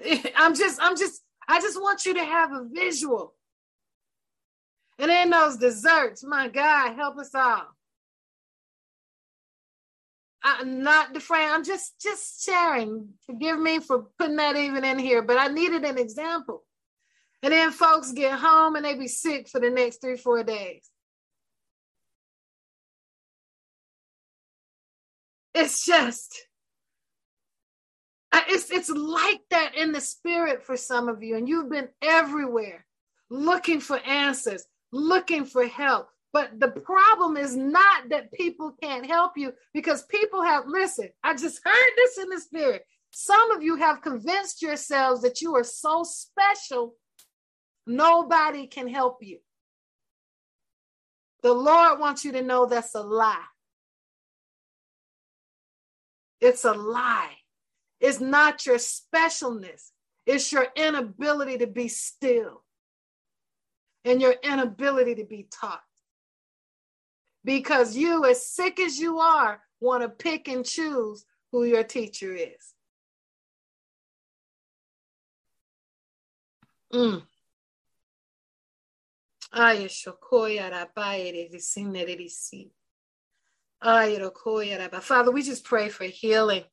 [0.36, 3.34] I'm just, I'm just, I just want you to have a visual.
[4.98, 7.75] And then those desserts, my God, help us all.
[10.48, 11.54] I'm not deframed.
[11.54, 13.08] I'm just just sharing.
[13.26, 16.62] Forgive me for putting that even in here, but I needed an example.
[17.42, 20.88] And then folks get home and they be sick for the next three, four days.
[25.52, 26.46] It's just
[28.48, 32.84] it's, it's like that in the spirit for some of you, and you've been everywhere
[33.30, 36.08] looking for answers, looking for help.
[36.36, 41.32] But the problem is not that people can't help you because people have, listen, I
[41.32, 42.82] just heard this in the spirit.
[43.10, 46.94] Some of you have convinced yourselves that you are so special,
[47.86, 49.38] nobody can help you.
[51.42, 53.46] The Lord wants you to know that's a lie.
[56.42, 57.32] It's a lie.
[57.98, 59.84] It's not your specialness,
[60.26, 62.62] it's your inability to be still
[64.04, 65.80] and your inability to be taught.
[67.46, 72.34] Because you, as sick as you are, want to pick and choose who your teacher
[72.34, 72.74] is.
[76.92, 77.22] Mm.
[85.00, 86.64] Father, we just pray for healing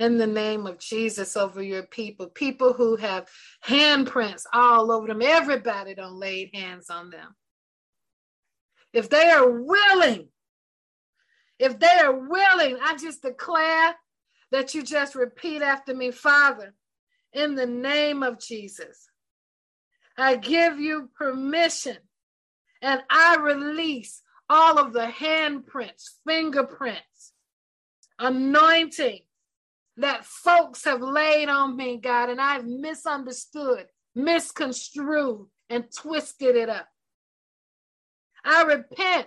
[0.00, 3.28] in the name of Jesus over your people, people who have
[3.64, 5.22] handprints all over them.
[5.22, 7.36] Everybody don't lay hands on them.
[8.92, 10.28] If they are willing,
[11.58, 13.94] if they are willing, I just declare
[14.52, 16.74] that you just repeat after me, Father,
[17.32, 19.08] in the name of Jesus.
[20.16, 21.98] I give you permission
[22.80, 27.32] and I release all of the handprints, fingerprints,
[28.18, 29.20] anointing,
[29.98, 36.86] that folks have laid on me, God, and I've misunderstood, misconstrued, and twisted it up.
[38.46, 39.26] I repent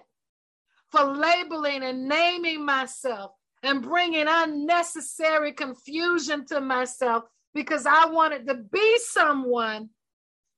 [0.92, 3.32] for labeling and naming myself
[3.62, 9.90] and bringing unnecessary confusion to myself because I wanted to be someone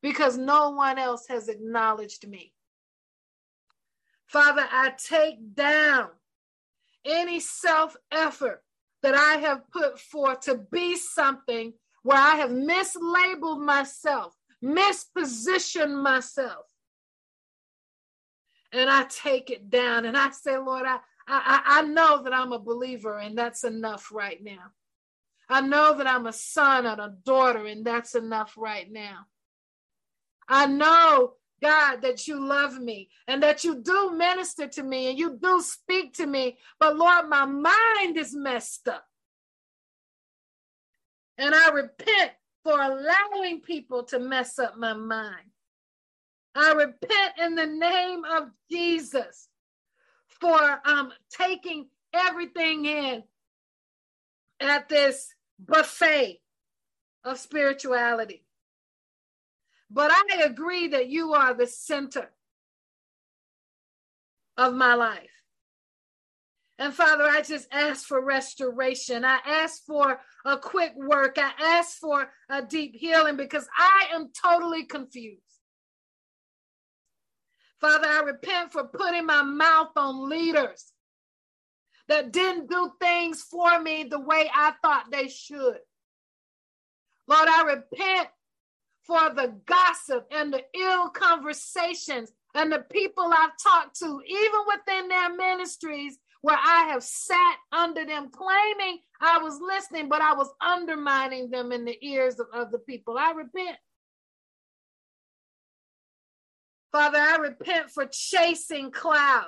[0.02, 2.54] because no one else has acknowledged me.
[4.28, 6.10] Father, I take down
[7.04, 8.64] any self effort
[9.02, 11.74] that I have put forth to be something
[12.04, 16.71] where I have mislabeled myself, mispositioned myself.
[18.74, 22.54] And I take it down and I say, Lord, I, I, I know that I'm
[22.54, 24.72] a believer and that's enough right now.
[25.50, 29.26] I know that I'm a son and a daughter and that's enough right now.
[30.48, 35.20] I know, God, that you love me and that you do minister to me and
[35.20, 36.58] you do speak to me.
[36.80, 39.06] But Lord, my mind is messed up.
[41.38, 42.32] And I repent
[42.64, 45.51] for allowing people to mess up my mind.
[46.56, 49.48] I repent in the name of Jesus
[50.40, 53.24] for um, taking everything in
[54.60, 56.42] at this buffet
[57.24, 58.44] of spirituality.
[59.90, 62.32] But I agree that you are the center
[64.58, 65.30] of my life.
[66.80, 69.24] And Father, I just ask for restoration.
[69.24, 71.38] I ask for a quick work.
[71.38, 75.51] I ask for a deep healing because I am totally confused.
[77.82, 80.94] Father, I repent for putting my mouth on leaders
[82.08, 85.80] that didn't do things for me the way I thought they should.
[87.28, 88.28] Lord, I repent
[89.04, 95.08] for the gossip and the ill conversations and the people I've talked to, even within
[95.08, 100.50] their ministries, where I have sat under them claiming I was listening, but I was
[100.60, 103.18] undermining them in the ears of other people.
[103.18, 103.78] I repent.
[106.92, 109.48] Father, I repent for chasing clouds,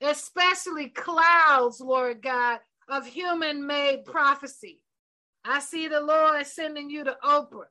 [0.00, 4.80] especially clouds, Lord God, of human made prophecy.
[5.44, 7.66] I see the Lord sending you to Oprah.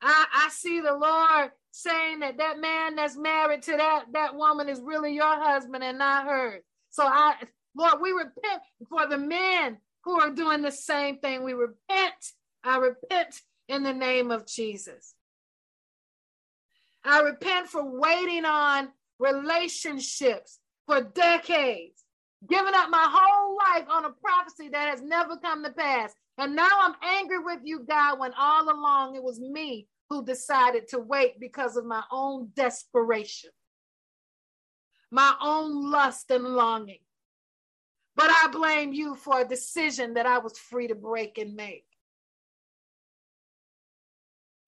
[0.00, 4.68] I, I see the Lord saying that that man that's married to that, that woman
[4.68, 6.62] is really your husband and not hers.
[6.90, 7.34] So I,
[7.76, 11.44] Lord, we repent for the men who are doing the same thing.
[11.44, 12.14] We repent.
[12.64, 15.15] I repent in the name of Jesus.
[17.08, 18.88] I repent for waiting on
[19.18, 22.04] relationships for decades,
[22.48, 26.12] giving up my whole life on a prophecy that has never come to pass.
[26.38, 30.88] And now I'm angry with you, God, when all along it was me who decided
[30.88, 33.50] to wait because of my own desperation,
[35.10, 37.00] my own lust and longing.
[38.14, 41.84] But I blame you for a decision that I was free to break and make.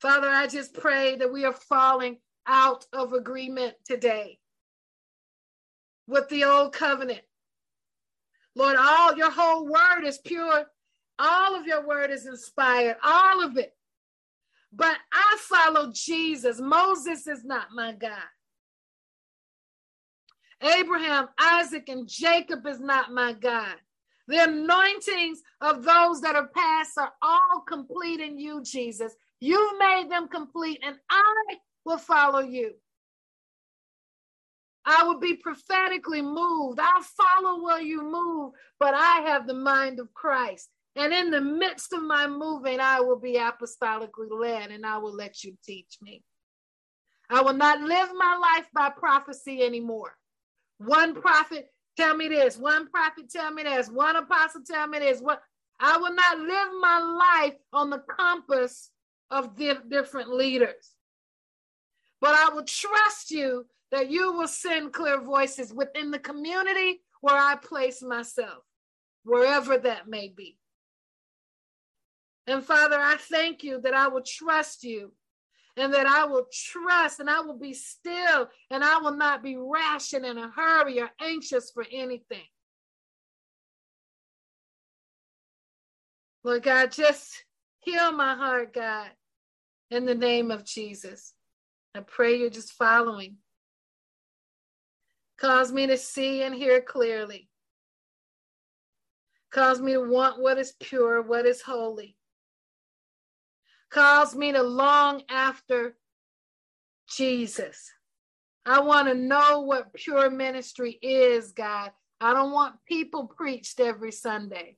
[0.01, 2.19] Father, I just pray that we are falling
[2.49, 4.39] out of agreement today
[6.07, 7.20] with the old covenant.
[8.57, 10.65] Lord, all your whole word is pure.
[11.19, 13.75] All of your word is inspired, all of it.
[14.73, 16.61] But I follow Jesus.
[16.61, 18.23] Moses is not my God.
[20.62, 23.77] Abraham, Isaac, and Jacob is not my God.
[24.27, 29.15] The anointings of those that are past are all complete in you, Jesus.
[29.41, 31.57] You made them complete, and I
[31.89, 32.74] will follow you.
[34.85, 36.78] I will be prophetically moved.
[36.78, 40.69] I'll follow where you move, but I have the mind of Christ.
[40.97, 45.15] And in the midst of my moving, I will be apostolically led and I will
[45.15, 46.23] let you teach me.
[47.31, 50.15] I will not live my life by prophecy anymore.
[50.78, 51.66] One prophet
[51.97, 55.20] tell me this, one prophet tell me this, one apostle tell me this.
[55.20, 55.43] What
[55.81, 58.90] I will not live my life on the compass
[59.31, 60.98] of different leaders.
[62.20, 67.36] But I will trust you that you will send clear voices within the community where
[67.36, 68.65] I place myself,
[69.24, 70.59] wherever that may be.
[72.47, 75.12] And Father, I thank you that I will trust you
[75.77, 79.57] and that I will trust and I will be still and I will not be
[79.57, 82.47] rash and in a hurry or anxious for anything.
[86.43, 87.45] Lord God, just
[87.81, 89.11] heal my heart, God,
[89.90, 91.35] in the name of Jesus.
[91.94, 93.36] I pray you're just following.
[95.39, 97.48] Cause me to see and hear clearly.
[99.52, 102.16] Cause me to want what is pure, what is holy.
[103.90, 105.97] Cause me to long after
[107.09, 107.90] Jesus.
[108.66, 111.90] I want to know what pure ministry is, God.
[112.20, 114.77] I don't want people preached every Sunday.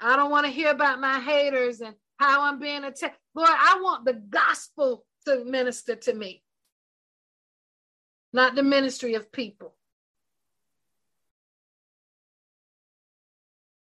[0.00, 3.18] I don't want to hear about my haters and how I'm being attacked.
[3.34, 6.42] Lord, I want the gospel to minister to me.
[8.32, 9.74] not the ministry of people.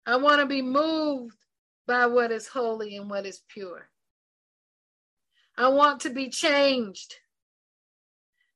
[0.07, 1.37] I want to be moved
[1.87, 3.89] by what is holy and what is pure.
[5.57, 7.15] I want to be changed,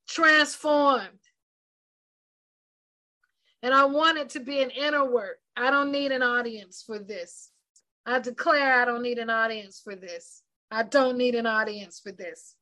[0.09, 1.21] transformed.
[3.63, 5.39] And I want it to be an inner work.
[5.57, 7.51] I don't need an audience for this.
[8.07, 10.43] I declare I don't need an audience for this.
[10.71, 12.57] I don't need an audience for this.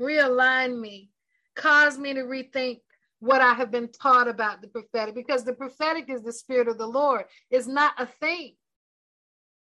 [0.00, 1.10] Realign me,
[1.54, 2.80] cause me to rethink
[3.18, 6.78] what I have been taught about the prophetic because the prophetic is the spirit of
[6.78, 8.54] the Lord, it's not a thing.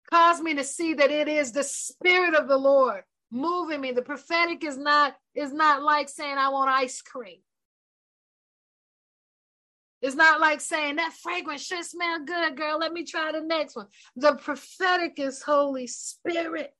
[0.09, 3.91] Cause me to see that it is the spirit of the Lord moving me.
[3.91, 7.39] The prophetic is not is not like saying I want ice cream.
[10.01, 12.79] It's not like saying that fragrance should smell good, girl.
[12.79, 13.87] Let me try the next one.
[14.15, 16.73] The prophetic is Holy Spirit.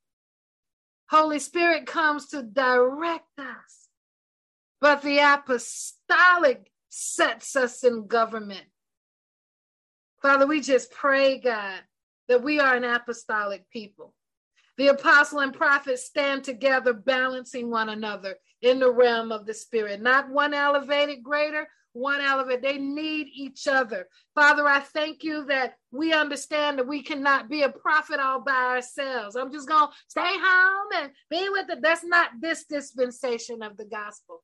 [1.11, 3.89] Holy Spirit comes to direct us.
[4.79, 8.65] But the apostolic sets us in government.
[10.21, 11.81] Father, we just pray, God,
[12.29, 14.13] that we are an apostolic people.
[14.77, 20.01] The apostle and prophet stand together, balancing one another in the realm of the spirit.
[20.01, 22.61] Not one elevated greater, one elevated.
[22.63, 24.07] They need each other.
[24.35, 28.51] Father, I thank you that we understand that we cannot be a prophet all by
[28.51, 29.35] ourselves.
[29.35, 31.81] I'm just going to stay home and be with it.
[31.81, 34.43] That's not this dispensation of the gospel.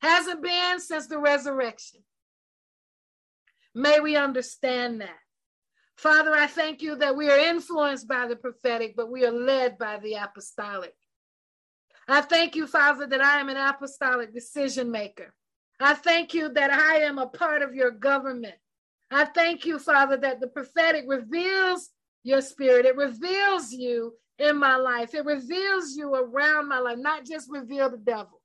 [0.00, 2.00] Hasn't been since the resurrection.
[3.74, 5.18] May we understand that.
[5.96, 9.78] Father, I thank you that we are influenced by the prophetic, but we are led
[9.78, 10.94] by the apostolic.
[12.06, 15.34] I thank you, Father, that I am an apostolic decision maker.
[15.80, 18.54] I thank you that I am a part of your government.
[19.10, 21.90] I thank you, Father, that the prophetic reveals
[22.24, 22.86] your spirit.
[22.86, 25.14] It reveals you in my life.
[25.14, 28.40] It reveals you around my life, not just reveal the devil.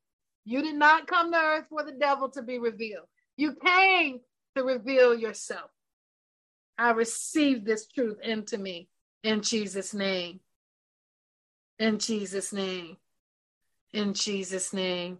[0.46, 3.06] You did not come to earth for the devil to be revealed.
[3.38, 4.20] You came
[4.56, 5.72] to reveal yourself.
[6.78, 8.90] I receive this truth into me
[9.24, 10.40] in Jesus' name.
[11.80, 12.98] In Jesus' name.
[13.94, 15.20] In Jesus' name.